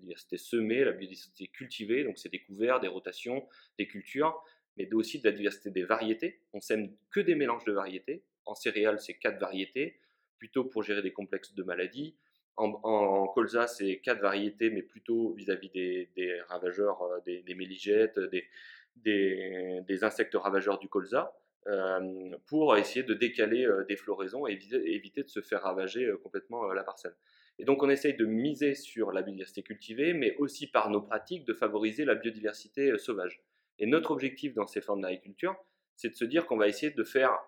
[0.00, 3.46] biodiversité semée, la biodiversité cultivée, donc c'est des couverts, des rotations,
[3.78, 4.42] des cultures,
[4.76, 6.40] mais aussi de la diversité des variétés.
[6.52, 8.24] On sème que des mélanges de variétés.
[8.44, 9.98] En céréales, c'est quatre variétés,
[10.38, 12.16] plutôt pour gérer des complexes de maladies.
[12.58, 18.18] En, colza, c'est quatre variétés, mais plutôt vis-à-vis des, ravageurs, euh, des, méligètes,
[18.96, 21.36] des, insectes ravageurs du colza.
[21.66, 26.64] Euh, pour essayer de décaler euh, des floraisons et éviter, de se faire ravager complètement
[26.72, 27.14] la parcelle.
[27.58, 31.44] Et donc on essaye de miser sur la biodiversité cultivée, mais aussi par nos pratiques
[31.44, 33.42] de favoriser la biodiversité sauvage.
[33.78, 35.56] Et notre objectif dans ces formes d'agriculture,
[35.96, 37.38] c'est de se dire qu'on va essayer de faire,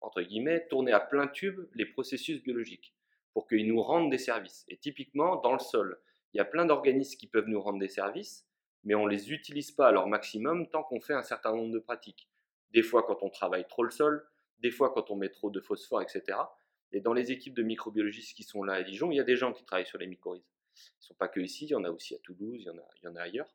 [0.00, 2.94] entre guillemets, tourner à plein tube les processus biologiques
[3.32, 4.64] pour qu'ils nous rendent des services.
[4.68, 6.00] Et typiquement, dans le sol,
[6.32, 8.46] il y a plein d'organismes qui peuvent nous rendre des services,
[8.84, 11.72] mais on ne les utilise pas à leur maximum tant qu'on fait un certain nombre
[11.72, 12.28] de pratiques
[12.72, 14.26] des fois quand on travaille trop le sol,
[14.58, 16.38] des fois quand on met trop de phosphore, etc.
[16.92, 19.36] Et dans les équipes de microbiologistes qui sont là à Dijon, il y a des
[19.36, 20.42] gens qui travaillent sur les mycorhizes.
[20.74, 22.70] Ils ne sont pas que ici, il y en a aussi à Toulouse, il y
[22.70, 23.52] en a, il y en a ailleurs.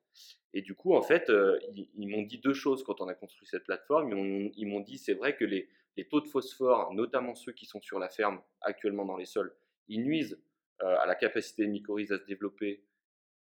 [0.53, 3.47] Et du coup, en fait, euh, ils, m'ont dit deux choses quand on a construit
[3.47, 4.11] cette plateforme.
[4.55, 5.69] Ils m'ont dit, c'est vrai que les,
[6.09, 9.55] taux de phosphore, notamment ceux qui sont sur la ferme actuellement dans les sols,
[9.88, 10.41] ils nuisent
[10.81, 12.83] euh, à la capacité des mycorhizes à se développer.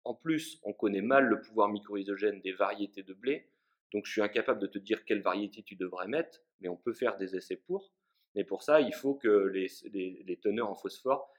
[0.05, 3.49] En plus, on connaît mal le pouvoir mycorhizogène des variétés de blé.
[3.93, 6.93] Donc je suis incapable de te dire quelle variété tu devrais mettre, mais on peut
[6.93, 7.93] faire des essais pour.
[8.35, 11.33] Mais pour ça, il faut que les, teneurs en phosphore,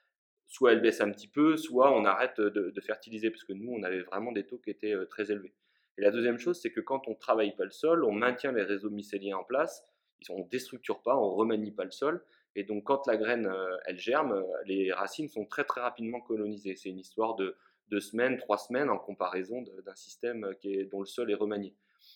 [0.47, 3.83] soit elles baissent un petit peu, soit on arrête de, fertiliser, parce que nous, on
[3.83, 5.53] avait vraiment des taux qui étaient euh, très élevés.
[5.97, 8.51] Et la deuxième chose, c'est que quand on ne travaille pas le sol, on maintient
[8.51, 9.87] les réseaux mycéliens en place,
[10.29, 12.23] on ne déstructure pas, on remanie pas le sol,
[12.55, 16.19] et donc quand la graine, euh, elle germe, euh, les racines sont très très rapidement
[16.19, 16.75] colonisées.
[16.75, 17.55] C'est une histoire de
[17.89, 20.53] deux semaines, trois semaines en comparaison d'un système
[20.91, 21.75] dont le sol est remanié.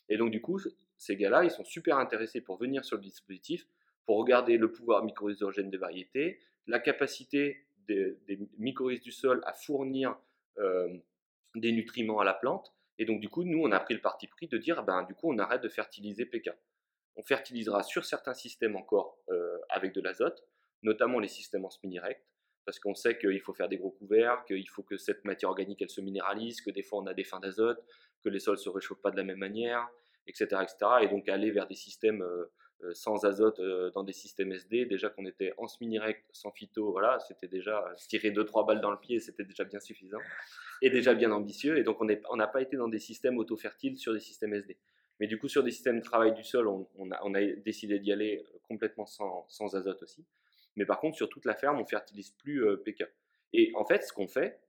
[0.09, 0.59] Et donc, du coup,
[0.97, 3.67] ces gars-là, ils sont super intéressés pour venir sur le dispositif,
[4.06, 9.53] pour regarder le pouvoir mycorhizogène des variétés, la capacité des, des mycorhizes du sol à
[9.53, 10.18] fournir
[10.58, 10.97] euh,
[11.56, 12.74] des nutriments à la plante.
[12.97, 15.14] Et donc, du coup, nous, on a pris le parti pris de dire, ben, du
[15.16, 16.49] coup, on arrête de fertiliser PK.
[17.16, 20.43] On fertilisera sur certains systèmes encore euh, avec de l'azote,
[20.82, 22.22] notamment les systèmes en semi-direct,
[22.66, 25.82] parce qu'on sait qu'il faut faire des gros couverts, qu'il faut que cette matière organique,
[25.82, 27.82] elle se minéralise, que des fois, on a des fins d'azote,
[28.22, 29.88] que les sols se réchauffent pas de la même manière,
[30.28, 30.62] etc..
[31.01, 32.51] Et donc aller vers des systèmes euh,
[32.93, 37.19] sans azote euh, dans des systèmes SD, déjà qu'on était en semi-direct, sans phyto, voilà,
[37.19, 40.19] c'était déjà se tirer 2-3 balles dans le pied, c'était déjà bien suffisant
[40.82, 41.78] et déjà bien ambitieux.
[41.78, 44.78] Et donc on n'a pas été dans des systèmes auto-fertiles sur des systèmes SD.
[45.19, 48.43] Mais du coup, sur des systèmes de travail du sol, on, a, décidé d'y aller
[48.67, 50.26] complètement sans, sans, azote aussi.
[50.76, 53.05] Mais par contre, sur toute la ferme, on fertilise plus PK.
[53.53, 54.59] Et en fait, ce qu'on fait,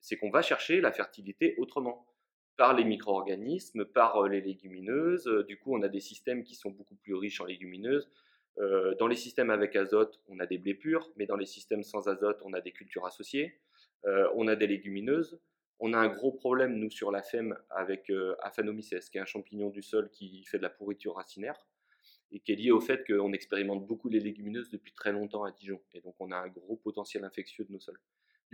[0.00, 2.06] c'est qu'on va chercher la fertilité autrement
[2.56, 5.26] par les micro-organismes, par euh, les légumineuses.
[5.26, 8.10] Euh, du coup, on a des systèmes qui sont beaucoup plus riches en légumineuses.
[8.58, 11.82] Euh, dans les systèmes avec azote, on a des blés purs, mais dans les systèmes
[11.82, 13.60] sans azote, on a des cultures associées.
[14.34, 15.40] on a des légumineuses.
[15.80, 19.70] On a un gros problème, nous, sur la FEM avec Aphanomyces, qui est un champignon
[19.70, 21.66] du sol qui fait de la pourriture racinaire.
[22.32, 25.52] et qui est liée au fait qu'on expérimente beaucoup les légumineuses depuis très longtemps à
[25.52, 25.80] Dijon.
[25.94, 28.00] Et donc on a un gros potentiel infectieux de nos sols.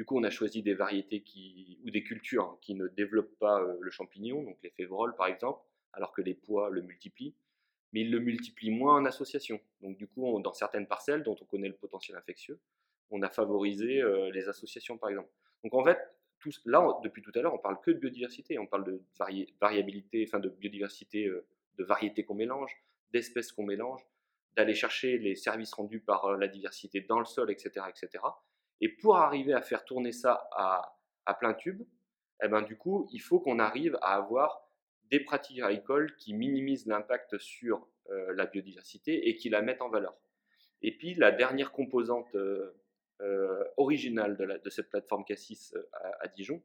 [0.00, 3.38] Du coup, on a choisi des variétés qui, ou des cultures hein, qui ne développent
[3.38, 5.60] pas euh, le champignon, donc les févroles par exemple,
[5.92, 7.34] alors que les pois le multiplient,
[7.92, 9.60] mais ils le multiplient moins en association.
[9.82, 12.58] Donc du coup, dans certaines parcelles dont on connaît le potentiel infectieux,
[13.10, 15.28] on a favorisé euh, les associations par exemple.
[15.64, 15.98] Donc en fait,
[16.64, 19.02] là, depuis tout à l'heure, on parle que de biodiversité, on parle de
[19.60, 21.44] variabilité, enfin de biodiversité, euh,
[21.76, 22.74] de variétés qu'on mélange,
[23.12, 24.00] d'espèces qu'on mélange,
[24.56, 28.24] d'aller chercher les services rendus par la diversité dans le sol, etc., etc.
[28.80, 30.96] Et pour arriver à faire tourner ça à,
[31.38, 31.82] plein tube,
[32.42, 34.66] eh ben, du coup, il faut qu'on arrive à avoir
[35.04, 39.90] des pratiques agricoles qui minimisent l'impact sur euh, la biodiversité et qui la mettent en
[39.90, 40.16] valeur.
[40.82, 42.74] Et puis, la dernière composante euh,
[43.76, 45.74] originale de, cette plateforme Cassis
[46.20, 46.62] à, Dijon,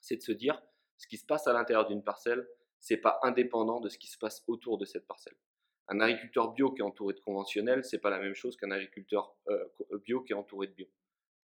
[0.00, 0.60] c'est de se dire
[0.96, 2.46] ce qui se passe à l'intérieur d'une parcelle,
[2.80, 5.36] c'est pas indépendant de ce qui se passe autour de cette parcelle.
[5.88, 9.36] Un agriculteur bio qui est entouré de conventionnel, c'est pas la même chose qu'un agriculteur
[9.48, 10.86] euh, euh, bio qui est entouré de bio,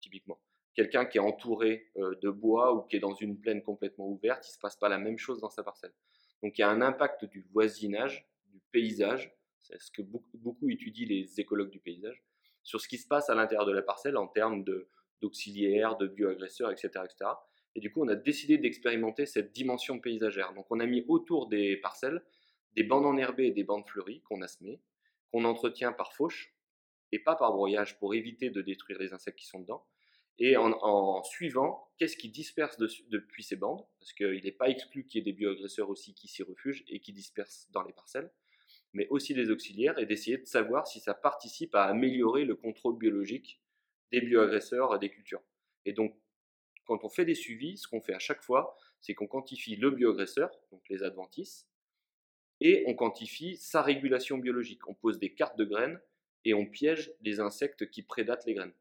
[0.01, 0.41] typiquement.
[0.75, 4.47] Quelqu'un qui est entouré euh, de bois ou qui est dans une plaine complètement ouverte,
[4.49, 5.93] il se passe pas la même chose dans sa parcelle.
[6.43, 10.71] Donc il y a un impact du voisinage, du paysage, c'est ce que beaucoup, beaucoup,
[10.71, 12.23] étudient les écologues du paysage,
[12.63, 14.65] sur ce qui se passe à l'intérieur de la parcelle en termes
[15.21, 17.31] d'auxiliaires, de, de bioagresseurs, etc., etc.
[17.75, 20.55] Et du coup, on a décidé d'expérimenter cette dimension paysagère.
[20.55, 22.23] Donc on a mis autour des parcelles
[22.75, 24.81] des bandes enherbées et des bandes fleuries qu'on a semées,
[25.33, 26.55] qu'on entretient par fauche
[27.13, 29.85] et pas par broyage pour éviter de détruire les insectes qui sont dedans.
[30.41, 33.85] Et en, suivant, qu'est-ce qui disperse depuis ces bandes?
[33.99, 37.01] Parce qu'il n'est pas exclu qu'il y ait des bioagresseurs aussi qui s'y refugent et
[37.01, 38.31] qui dispersent dans les parcelles,
[38.93, 42.97] mais aussi des auxiliaires, et d'essayer de savoir si ça participe à améliorer le contrôle
[42.97, 43.61] biologique
[44.13, 45.43] des bioagresseurs des cultures.
[45.85, 46.17] Et donc,
[46.85, 49.91] quand on fait des suivis, ce qu'on fait à chaque fois, c'est qu'on quantifie le
[49.91, 51.69] bioagresseur, donc les adventices,
[52.61, 54.89] et on quantifie sa régulation biologique.
[54.89, 56.01] On pose des cartes de graines
[56.49, 58.73] et on piège les insectes qui prédatent les graines.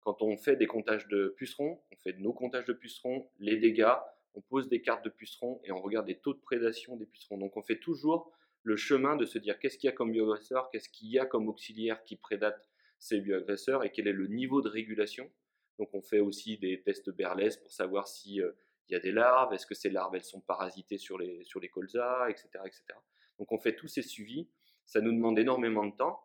[0.00, 3.94] Quand on fait des comptages de pucerons, on fait nos comptages de pucerons, les dégâts,
[4.34, 7.38] on pose des cartes de pucerons et on regarde les taux de prédation des pucerons.
[7.38, 8.32] Donc on fait toujours
[8.64, 11.24] le chemin de se dire qu'est-ce qu'il y a comme bioagresseur, qu'est-ce qu'il y a
[11.26, 12.68] comme auxiliaire qui prédate
[12.98, 15.30] ces bioagresseurs et quel est le niveau de régulation.
[15.78, 18.50] Donc on fait aussi des tests Berlès pour savoir si euh,
[18.88, 21.60] il y a des larves, est-ce que ces larves elles sont parasitées sur les, sur
[21.60, 22.82] les colzas, etc., etc.
[23.38, 24.48] Donc on fait tous ces suivis,
[24.86, 26.20] ça nous demande énormément de temps,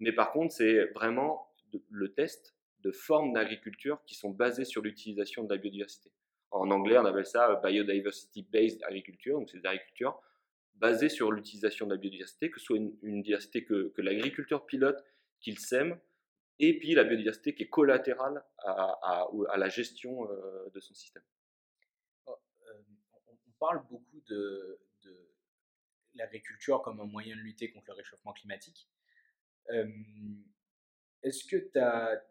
[0.00, 1.52] mais par contre c'est vraiment
[1.90, 6.12] le test de formes d'agriculture qui sont basées sur l'utilisation de la biodiversité.
[6.50, 10.20] En anglais, on appelle ça biodiversity based agriculture, donc c'est l'agriculture
[10.76, 15.02] basée sur l'utilisation de la biodiversité, que ce soit une, diversité que, l'agriculteur pilote,
[15.40, 15.98] qu'il sème,
[16.58, 21.22] et puis la biodiversité qui est collatérale à, la gestion euh, de son système.
[22.26, 22.36] Oh,
[22.68, 22.82] euh,
[23.28, 24.78] on parle beaucoup de,
[26.14, 28.88] l'agriculture comme un moyen de lutter contre le réchauffement climatique.
[31.22, 32.22] Est-ce que as,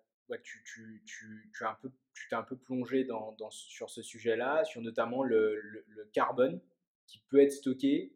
[0.44, 1.92] tu, tu, un peu,
[2.30, 3.08] t'es un peu plongé
[3.50, 5.62] sur ce sujet-là, sur notamment le,
[6.14, 6.62] carbone
[7.08, 8.14] qui peut être stocké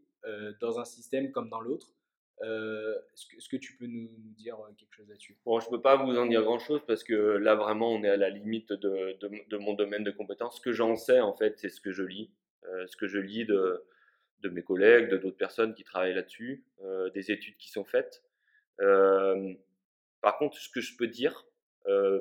[0.62, 1.94] dans un système comme dans l'autre
[2.42, 5.38] est-ce, que, tu peux nous, dire quelque chose là-dessus?
[5.46, 8.10] Bon, je ne peux pas vous en dire grand-chose parce que là, vraiment, on est
[8.10, 10.58] à la limite de, mon domaine de compétences.
[10.58, 12.32] Ce que j'en sais, en fait, c'est ce que je lis.
[12.64, 13.84] ce que je lis de,
[14.44, 16.64] mes collègues, de d'autres personnes qui travaillent là-dessus,
[17.14, 18.24] des études qui sont faites.
[20.22, 21.46] Par contre, ce que je peux dire,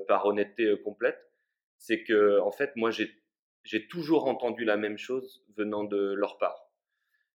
[0.07, 1.31] par honnêteté complète,
[1.79, 6.71] c'est que en fait, moi, j'ai toujours entendu la même chose venant de leur part.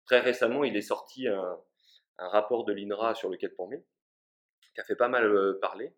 [0.06, 1.60] Très récemment, il est sorti un,
[2.18, 3.84] rapport de l'INRA sur le quai de Pont-Mille,
[4.74, 5.94] qui a fait pas mal parler.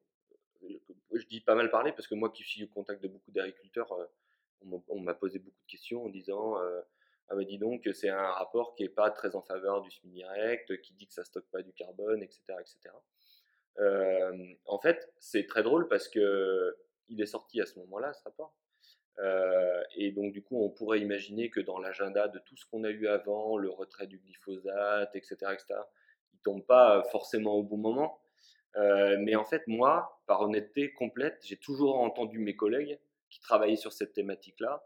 [1.13, 3.91] Je dis pas mal parler parce que moi qui suis au contact de beaucoup d'agriculteurs,
[4.61, 6.57] on m'a posé beaucoup de questions en disant
[7.29, 10.81] ah bah dis donc, c'est un rapport qui n'est pas très en faveur du semi-direct,
[10.81, 12.41] qui dit que ça stocke pas du carbone, etc.
[12.59, 12.93] etc.
[13.79, 16.75] Euh, en fait, c'est très drôle parce que
[17.07, 18.53] il est sorti à ce moment-là, ce rapport.
[19.19, 22.83] Euh, et donc, du coup, on pourrait imaginer que dans l'agenda de tout ce qu'on
[22.83, 25.79] a eu avant, le retrait du glyphosate, etc., etc.,
[26.33, 28.21] il tombe pas forcément au bon moment.
[28.77, 32.99] Euh, mais en fait, moi, par honnêteté complète, j'ai toujours entendu mes collègues
[33.29, 34.85] qui travaillaient sur cette thématique-là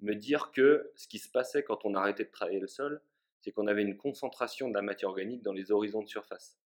[0.00, 3.00] me dire que ce qui se passait quand on arrêtait de travailler le sol,
[3.40, 6.58] c'est qu'on avait une concentration de la matière organique dans les horizons de surface.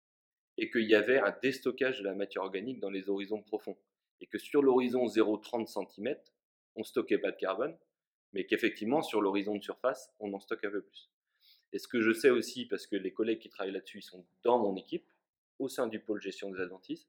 [0.58, 3.76] Et qu'il y avait un déstockage de la matière organique dans les horizons profonds.
[4.20, 6.16] Et que sur l'horizon 0,30 cm,
[6.76, 7.76] on stockait pas de carbone,
[8.32, 11.10] mais qu'effectivement sur l'horizon de surface, on en stocke un peu plus.
[11.72, 14.58] Et ce que je sais aussi, parce que les collègues qui travaillent là-dessus, sont dans
[14.58, 15.06] mon équipe,
[15.58, 17.08] au sein du pôle gestion des adventistes,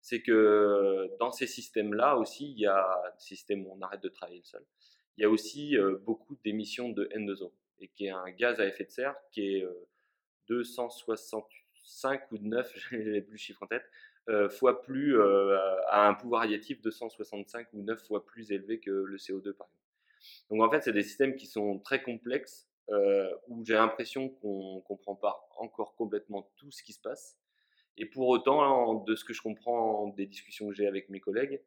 [0.00, 4.08] c'est que dans ces systèmes-là aussi, il y a des systèmes où on arrête de
[4.08, 4.64] travailler le sol,
[5.16, 8.84] il y a aussi beaucoup d'émissions de N2O, et qui est un gaz à effet
[8.84, 9.66] de serre qui est
[10.48, 11.46] 260,
[11.84, 13.84] 5 ou de 9, j'ai plus le chiffre en tête,
[14.50, 19.16] fois plus, à un pouvoir radiatif de 165 ou 9 fois plus élevé que le
[19.16, 19.84] CO2 par exemple.
[20.50, 22.68] Donc en fait, c'est des systèmes qui sont très complexes,
[23.48, 27.38] où j'ai l'impression qu'on ne comprend pas encore complètement tout ce qui se passe.
[27.96, 31.62] Et pour autant, de ce que je comprends des discussions que j'ai avec mes collègues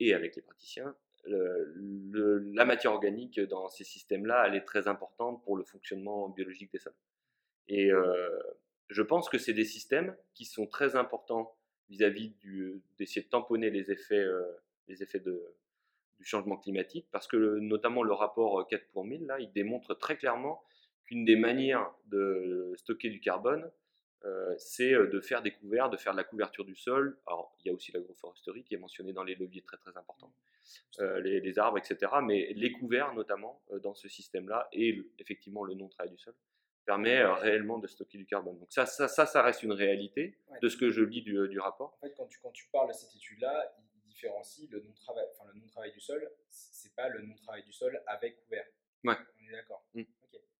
[0.00, 0.94] et avec les praticiens,
[1.26, 6.78] la matière organique dans ces systèmes-là, elle est très importante pour le fonctionnement biologique des
[6.78, 6.94] sols.
[7.68, 7.90] Et
[8.88, 11.56] je pense que c'est des systèmes qui sont très importants
[11.88, 12.32] vis-à-vis
[12.98, 14.24] d'essayer de tamponner les effets,
[14.88, 15.54] de,
[16.18, 20.16] du changement climatique, parce que notamment le rapport 4 pour 1000, là, il démontre très
[20.16, 20.62] clairement
[21.04, 23.70] qu'une des manières de stocker du carbone,
[24.56, 27.18] c'est de faire des couverts, de faire de la couverture du sol.
[27.26, 30.32] Alors, il y a aussi l'agroforesterie qui est mentionnée dans les leviers très très importants,
[30.98, 32.12] les, les, arbres, etc.
[32.22, 36.34] Mais les couverts, notamment, dans ce système-là, et effectivement le non-travail du sol,
[36.84, 38.58] permet réellement de stocker du carbone.
[38.58, 41.58] Donc ça, ça, ça, ça reste une réalité de ce que je lis du, du,
[41.58, 41.96] rapport.
[42.00, 45.50] En fait, quand tu, quand tu parles de cette étude-là, il, différencie le non-travail enfin,
[45.52, 48.64] le non-travail du sol, c'est pas le non-travail du sol avec couvert.
[49.02, 49.16] Ouais.
[49.40, 49.84] On est d'accord.
[49.92, 50.02] Mmh.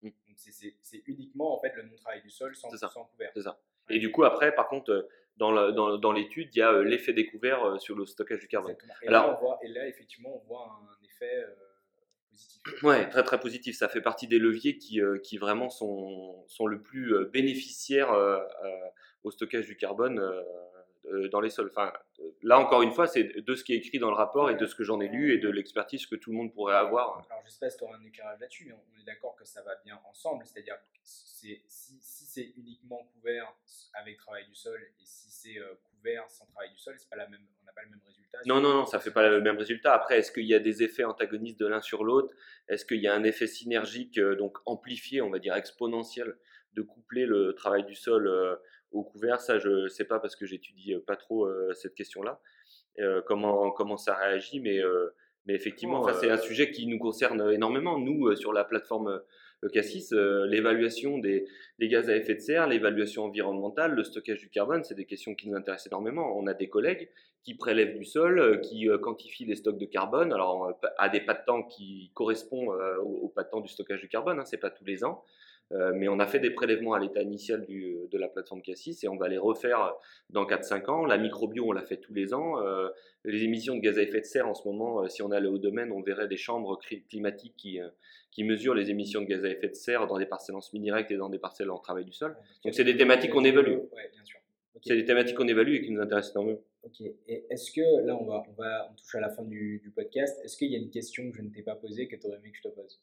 [0.02, 0.10] Mmh.
[0.26, 3.30] Donc c'est uniquement en fait le non-travail du sol sans, sans couvert.
[3.32, 3.58] C'est ça.
[3.90, 7.96] Et du coup, après, par contre, dans l'étude, dans, il y a l'effet découvert sur
[7.96, 8.76] le stockage du carbone.
[9.02, 11.44] Et, Alors, là, on voit, et là, effectivement, on voit un effet
[12.30, 12.82] positif.
[12.82, 13.76] Ouais, très très positif.
[13.76, 18.12] Ça fait partie des leviers qui, qui vraiment sont, sont le plus bénéficiaires
[19.22, 20.20] au stockage du carbone
[21.30, 21.70] dans les sols.
[21.70, 21.92] Enfin,
[22.42, 24.66] là, encore une fois, c'est de ce qui est écrit dans le rapport et de
[24.66, 27.24] ce que j'en ai lu et de l'expertise que tout le monde pourrait avoir.
[27.30, 29.44] Alors, je sais pas si tu auras un éclairage là-dessus, mais on est d'accord que
[29.44, 30.44] ça va bien ensemble.
[30.46, 33.54] C'est-à-dire que si, si c'est uniquement couvert
[33.94, 37.46] avec travail du sol et si c'est couvert sans travail du sol, pas la même,
[37.62, 38.38] on n'a pas le même résultat.
[38.46, 39.92] Non, non, non, ça ne fait pas le même résultat.
[39.94, 42.34] Après, est-ce qu'il y a des effets antagonistes de l'un sur l'autre?
[42.68, 46.34] Est-ce qu'il y a un effet synergique, donc amplifié, on va dire exponentiel,
[46.72, 48.58] de coupler le travail du sol
[48.94, 52.40] au couvert, ça je ne sais pas parce que j'étudie pas trop cette question-là,
[53.26, 54.80] comment, comment ça réagit, mais,
[55.46, 57.98] mais effectivement, c'est un sujet qui nous concerne énormément.
[57.98, 59.20] Nous, sur la plateforme
[59.72, 61.46] Cassis, l'évaluation des,
[61.78, 65.34] des, gaz à effet de serre, l'évaluation environnementale, le stockage du carbone, c'est des questions
[65.34, 66.38] qui nous intéressent énormément.
[66.38, 67.08] On a des collègues
[67.42, 71.44] qui prélèvent du sol, qui quantifient les stocks de carbone, alors à des pas de
[71.44, 74.84] temps qui correspondent au, pas de temps du stockage du carbone, hein, c'est pas tous
[74.84, 75.24] les ans.
[75.72, 79.02] Euh, mais on a fait des prélèvements à l'état initial du, de la plateforme Cassis
[79.02, 79.94] et on va les refaire
[80.30, 81.06] dans 4-5 ans.
[81.06, 82.60] La microbio, on l'a fait tous les ans.
[82.60, 82.88] Euh,
[83.24, 85.48] les émissions de gaz à effet de serre, en ce moment, euh, si on allait
[85.48, 87.78] au domaine, on verrait des chambres climatiques qui,
[88.30, 91.10] qui mesurent les émissions de gaz à effet de serre dans des parcelles en semi-direct
[91.10, 92.36] et dans des parcelles en travail du sol.
[92.64, 93.78] Donc c'est des thématiques qu'on évalue.
[94.82, 96.60] C'est des thématiques qu'on évalue et qui nous intéressent énormément.
[96.82, 97.00] Ok.
[97.00, 99.90] Et est-ce que, là, on, va, on, va, on touche à la fin du, du
[99.90, 102.26] podcast, est-ce qu'il y a une question que je ne t'ai pas posée que tu
[102.26, 103.00] aurais aimé que je te pose?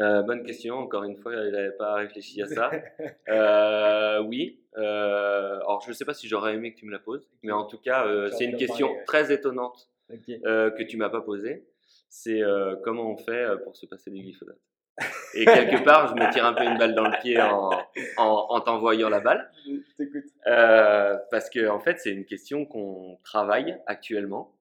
[0.00, 2.70] Euh, bonne question, encore une fois, il n'avait pas réfléchi à ça.
[3.28, 6.98] euh, oui, euh, alors je ne sais pas si j'aurais aimé que tu me la
[6.98, 9.90] poses, mais en tout cas, euh, c'est une question très étonnante
[10.44, 11.64] euh, que tu m'as pas posée.
[12.10, 12.40] C'est
[12.84, 14.56] comment on fait pour se passer du glyphosate
[15.34, 17.70] Et quelque part, je me tire un peu une balle dans le pied en,
[18.16, 19.50] en, en t'envoyant la balle.
[21.30, 24.54] parce que en fait, c'est une question qu'on travaille actuellement.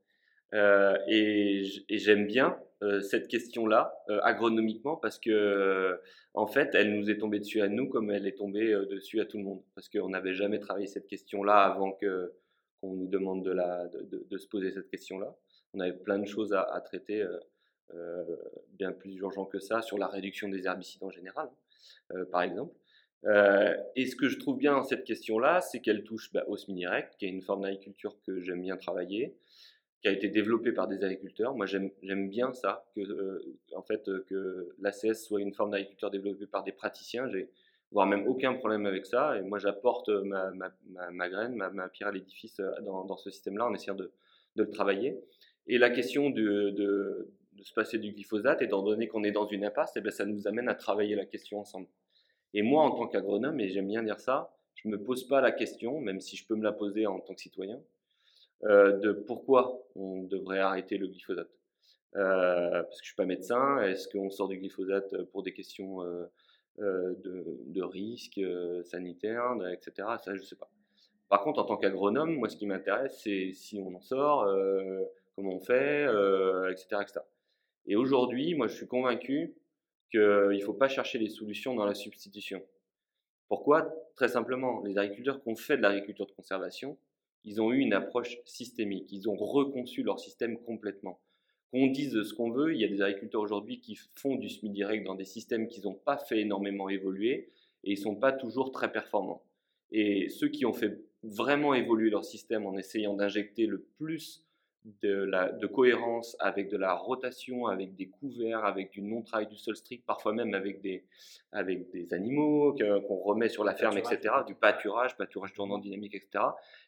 [0.54, 5.98] et j'aime bien euh, cette question-là euh, agronomiquement parce que euh,
[6.36, 9.26] en fait elle nous est tombée dessus à nous comme elle est tombée dessus à
[9.26, 14.38] tout le monde parce qu'on n'avait jamais travaillé cette question-là avant qu'on nous demande de,
[14.38, 15.36] se poser cette question-là.
[15.74, 17.26] On avait plein de choses à, traiter
[18.74, 21.50] bien plus urgent que ça sur la réduction des herbicides en général,
[22.32, 22.76] par exemple.
[23.96, 27.16] et ce que je trouve bien dans cette question-là, c'est qu'elle touche bah, au semi-direct,
[27.18, 29.36] qui est une forme d'agriculture que j'aime bien travailler,
[30.02, 31.56] qui a été développé par des agriculteurs.
[31.56, 36.12] Moi, j'aime bien ça, que, euh, en fait, euh, que l'ACS soit une forme d'agriculteur
[36.12, 37.28] développée par des praticiens.
[37.30, 37.50] J'ai
[37.92, 39.38] voire même aucun problème avec ça.
[39.38, 43.74] Et moi, j'apporte ma, ma, graine, ma, pierre à l'édifice euh, dans, ce système-là en
[43.74, 44.12] essayant de,
[44.56, 45.20] le travailler.
[45.68, 47.30] Et la question de,
[47.62, 50.26] se passer du glyphosate, étant donné qu'on est dans une impasse, et eh bien, ça
[50.26, 51.88] nous amène à travailler la question ensemble.
[52.54, 55.42] Et moi, en tant qu'agronome, et j'aime bien dire ça, je ne me pose pas
[55.42, 57.80] la question, même si je peux me la poser en tant que citoyen, euh,
[58.64, 61.50] de pourquoi on devrait arrêter le glyphosate.
[62.16, 66.02] Euh, parce que je suis pas médecin, est-ce qu'on sort du glyphosate pour des questions
[66.02, 66.26] euh,
[66.80, 68.42] de, de risques
[68.86, 70.08] sanitaires, etc.
[70.24, 70.70] Ça, je sais pas.
[71.30, 74.48] Par contre, en tant qu'agronome, moi, ce qui m'intéresse, c'est si on en sort,
[75.36, 76.04] comment on fait,
[76.72, 77.20] etc., etc.
[77.88, 79.56] Et aujourd'hui, moi, je suis convaincu
[80.12, 82.64] qu'il ne faut pas chercher les solutions dans la substitution.
[83.48, 83.94] Pourquoi?
[84.16, 86.98] Très simplement, les agriculteurs qui ont fait de l'agriculture de conservation,
[87.44, 89.12] ils ont eu une approche systémique.
[89.12, 91.20] Ils ont reconçu leur système complètement.
[91.72, 95.06] Qu'on dise ce qu'on veut, il y a des agriculteurs aujourd'hui qui font du semi-direct
[95.06, 97.52] dans des systèmes qu'ils n'ont pas fait énormément évoluer
[97.84, 99.44] et ils ne sont pas toujours très performants.
[99.92, 104.47] Et ceux qui ont fait vraiment évoluer leur système en essayant d'injecter le plus
[105.02, 109.58] de, la, de cohérence avec de la rotation, avec des couverts, avec du non-travail du
[109.58, 111.06] sol strict, parfois même avec des,
[111.52, 112.76] avec des animaux
[113.08, 116.44] qu'on remet sur la ferme, etc., du pâturage, pâturage tournant dynamique, etc.,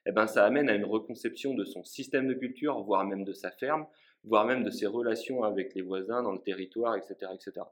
[0.06, 3.26] et eh ben, ça amène à une reconception de son système de culture, voire même
[3.26, 3.86] de sa ferme,
[4.24, 7.66] voire même de ses relations avec les voisins dans le territoire, etc., etc.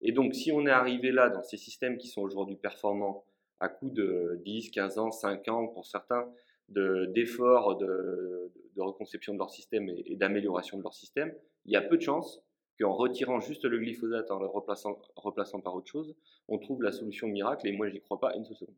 [0.00, 3.24] Et donc, si on est arrivé là dans ces systèmes qui sont aujourd'hui performants
[3.60, 6.28] à coup de 10, 15 ans, 5 ans pour certains,
[6.72, 11.82] d'efforts de, de, reconception de leur système et, d'amélioration de leur système, il y a
[11.82, 12.42] peu de chances
[12.80, 16.14] qu'en retirant juste le glyphosate, en le replaçant, replaçant par autre chose,
[16.48, 18.76] on trouve la solution miracle et moi j'y crois pas une seule seconde.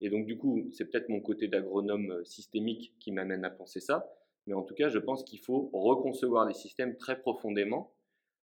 [0.00, 3.80] Et donc du coup, c'est peut-être mon côté d'agronome euh, systémique qui m'amène à penser
[3.80, 4.10] ça,
[4.46, 7.92] mais en tout cas, je pense qu'il faut reconcevoir les systèmes très profondément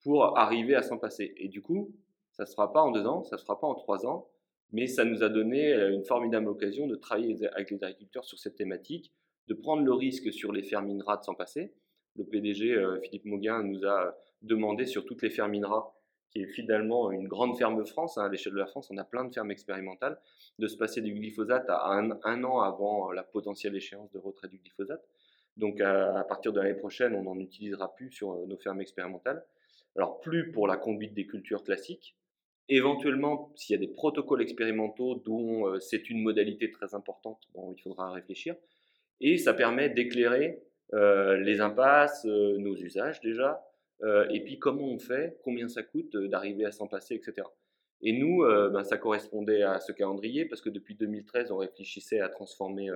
[0.01, 1.33] pour arriver à s'en passer.
[1.37, 1.91] Et du coup,
[2.31, 4.05] ça ne se fera pas en deux ans, ça ne se fera pas en trois
[4.05, 4.27] ans,
[4.75, 8.37] mais ça nous a donné euh, une formidable occasion de travailler avec les agriculteurs sur
[8.37, 9.13] cette thématique,
[9.47, 11.73] de prendre le risque sur les fermes INRA de s'en passer.
[12.17, 15.95] Le PDG euh, Philippe Mauguin nous a demandé sur toutes les fermes INRA,
[16.29, 19.05] qui est finalement une grande ferme France, hein, à l'échelle de la France, on a
[19.05, 20.19] plein de fermes expérimentales,
[20.59, 24.57] de se passer du glyphosate à un, an avant la potentielle échéance de retrait du
[24.57, 25.07] glyphosate.
[25.55, 29.45] Donc à, partir de l'année prochaine, on n'en utilisera plus sur euh, nos fermes expérimentales.
[29.95, 32.17] Alors plus pour la conduite des cultures classiques,
[32.67, 37.73] Éventuellement, s'il y a des protocoles expérimentaux dont euh, c'est une modalité très importante, bon,
[37.77, 38.55] il faudra réfléchir.
[39.21, 40.63] Et ça permet d'éclairer
[40.93, 43.63] euh, les impasses, euh, nos usages déjà,
[44.29, 47.47] et puis comment on fait, combien ça coûte d'arriver à s'en passer, etc.
[48.01, 52.27] Et nous, ben, ça correspondait à ce calendrier parce que depuis 2013, on réfléchissait à
[52.27, 52.89] transformer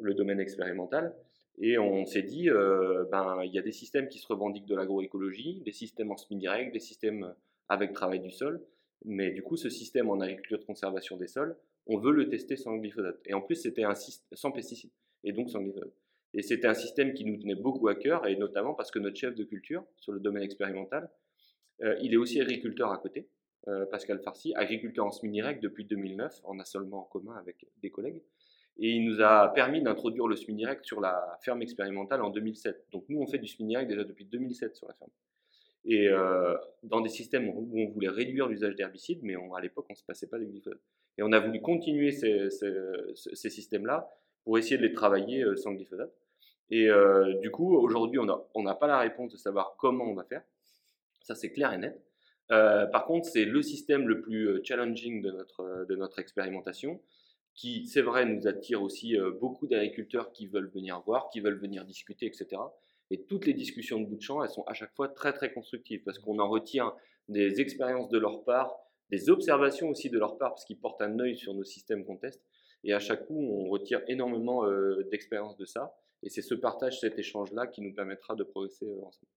[0.00, 1.14] le domaine expérimental.
[1.58, 5.60] Et on s'est dit, ben, il y a des systèmes qui se revendiquent de l'agroécologie,
[5.66, 7.34] des systèmes en semi-direct, des systèmes
[7.68, 8.64] avec travail du sol.
[9.04, 12.56] Mais du coup, ce système en agriculture de conservation des sols, on veut le tester
[12.56, 13.20] sans glyphosate.
[13.26, 14.92] Et en plus, c'était un sans pesticides,
[15.24, 15.92] et donc sans glyphosate.
[16.34, 19.16] Et c'était un système qui nous tenait beaucoup à cœur, et notamment parce que notre
[19.16, 21.10] chef de culture, sur le domaine expérimental,
[21.82, 23.28] euh, il est aussi agriculteur à côté,
[23.68, 28.22] euh, Pascal Farsi, agriculteur en semi-direct depuis 2009, en assolement en commun avec des collègues.
[28.78, 32.86] Et il nous a permis d'introduire le semi-direct sur la ferme expérimentale en 2007.
[32.90, 35.10] Donc nous, on fait du semi-direct déjà depuis 2007 sur la ferme
[35.84, 39.94] et euh, dans des systèmes où on voulait réduire l'usage d'herbicides, mais à l'époque, on
[39.94, 40.80] ne se passait pas de glyphosate.
[41.18, 44.08] Et on a voulu continuer ces, ces, systèmes-là
[44.44, 46.12] pour essayer de les travailler euh, sans glyphosate.
[46.70, 50.24] Et euh, du coup, aujourd'hui, on n'a pas la réponse de savoir comment on va
[50.24, 50.42] faire.
[51.22, 52.00] Ça, c'est clair et net.
[52.48, 57.00] par contre, c'est le système le plus challenging de notre, de notre expérimentation,
[57.54, 61.84] qui, c'est vrai, nous attire aussi beaucoup d'agriculteurs qui veulent venir voir, qui veulent venir
[61.84, 62.62] discuter, etc.
[63.12, 65.52] Et toutes les discussions de bout de champ, elles sont à chaque fois très très
[65.52, 66.94] constructives parce qu'on en retient
[67.28, 68.74] des expériences de leur part,
[69.10, 72.16] des observations aussi de leur part parce qu'ils portent un œil sur nos systèmes qu'on
[72.16, 72.42] teste.
[72.84, 75.94] Et à chaque coup, on retire énormément euh, d'expériences de ça.
[76.22, 79.30] Et c'est ce partage, cet échange-là qui nous permettra de progresser euh, ensemble.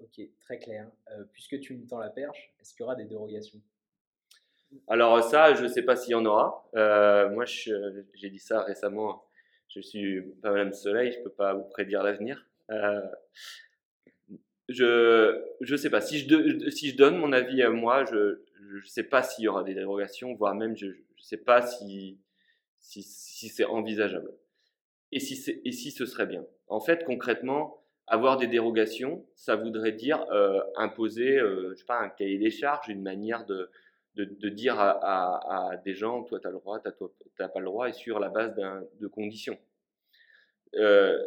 [0.00, 0.90] Ok, très clair.
[1.12, 3.62] Euh, puisque tu me tends la perche, est-ce qu'il y aura des dérogations?
[4.86, 6.68] Alors ça, je ne sais pas s'il y en aura.
[6.74, 9.24] moi, j'ai dit ça récemment.
[9.68, 12.49] Je suis pas Madame Soleil, je ne peux pas vous prédire l'avenir.
[12.70, 13.00] Euh,
[14.68, 18.42] je je sais pas si je si je donne mon avis à moi, je
[18.82, 22.18] je sais pas s'il y aura des dérogations, voire même je ne sais pas si
[22.78, 24.30] si, c'est envisageable.
[25.12, 26.46] Et si et si ce serait bien.
[26.68, 32.00] En fait, concrètement, avoir des dérogations, ça voudrait dire euh, imposer, euh, je sais pas,
[32.00, 33.70] un cahier des charges, une manière de
[34.16, 36.88] de, de dire à, à, des gens, toi tu as le droit, tu
[37.38, 38.54] n'as pas le droit, et sur la base
[39.00, 39.58] de conditions.
[40.76, 41.18] Euh,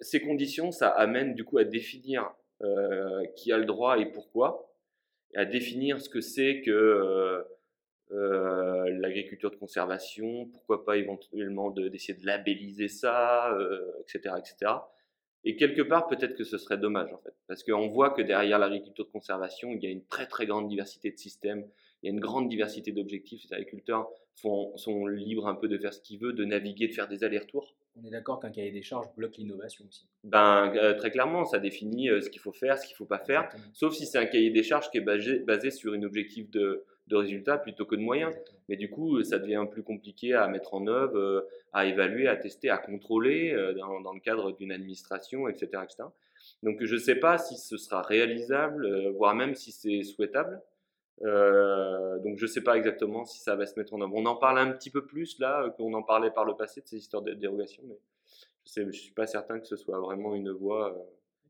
[0.00, 2.30] ces conditions, ça amène du coup à définir
[2.62, 4.74] euh, qui a le droit et pourquoi,
[5.34, 7.44] à définir ce que c'est que
[8.12, 13.56] euh, l'agriculture de conservation, pourquoi pas éventuellement d'essayer de, labelliser ça,
[14.00, 14.72] etc., etc.
[15.44, 18.58] Et quelque part, peut-être que ce serait dommage, en fait, parce qu'on voit que derrière
[18.58, 21.66] l'agriculture de conservation, il y a une très très grande diversité de systèmes,
[22.02, 23.44] il y a une grande diversité d'objectifs.
[23.44, 27.08] Les agriculteurs sont libres un peu de faire ce qu'ils veulent, de naviguer, de faire
[27.08, 27.74] des allers-retours.
[28.02, 30.06] On est d'accord qu'un cahier des charges bloque l'innovation aussi.
[30.24, 33.04] Ben, euh, très clairement, ça définit euh, ce qu'il faut faire, ce qu'il ne faut
[33.04, 36.02] pas faire, sauf si c'est un cahier des charges qui est basé, basé sur un
[36.02, 38.34] objectif de, de résultat plutôt que de moyens.
[38.68, 42.36] Mais du coup, ça devient plus compliqué à mettre en œuvre, euh, à évaluer, à
[42.36, 46.08] tester, à contrôler dans, dans, le cadre d'une administration, etc., etc.
[46.62, 50.60] Donc je ne sais pas si ce sera réalisable, voire même si c'est souhaitable.
[51.22, 54.12] Euh, donc je ne sais pas exactement si ça va se mettre en œuvre.
[54.14, 56.86] On en parle un petit peu plus là qu'on en parlait par le passé de
[56.86, 57.98] ces histoires de dérogation, mais
[58.74, 61.02] je ne suis pas certain que ce soit vraiment une voie euh,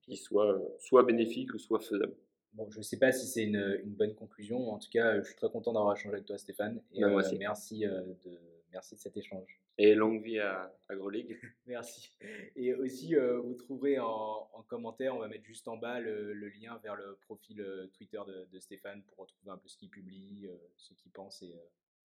[0.02, 2.14] qui soit soit bénéfique ou soit faisable.
[2.54, 4.72] Bon, je ne sais pas si c'est une, une, bonne conclusion.
[4.72, 6.82] En tout cas, je suis très content d'avoir échangé avec toi, Stéphane.
[6.92, 8.38] Et ben, euh, merci de
[8.72, 9.60] merci de cet échange.
[9.82, 11.40] Et longue vie à AgroLeague.
[11.66, 12.12] Merci.
[12.54, 16.96] Et aussi, vous trouverez en, commentaire, on va mettre juste en bas le, lien vers
[16.96, 20.46] le profil Twitter de, de, Stéphane pour retrouver un peu ce qu'il publie,
[20.76, 21.58] ce qu'il pense et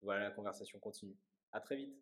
[0.01, 1.15] voilà, la conversation continue.
[1.51, 1.95] À très vite.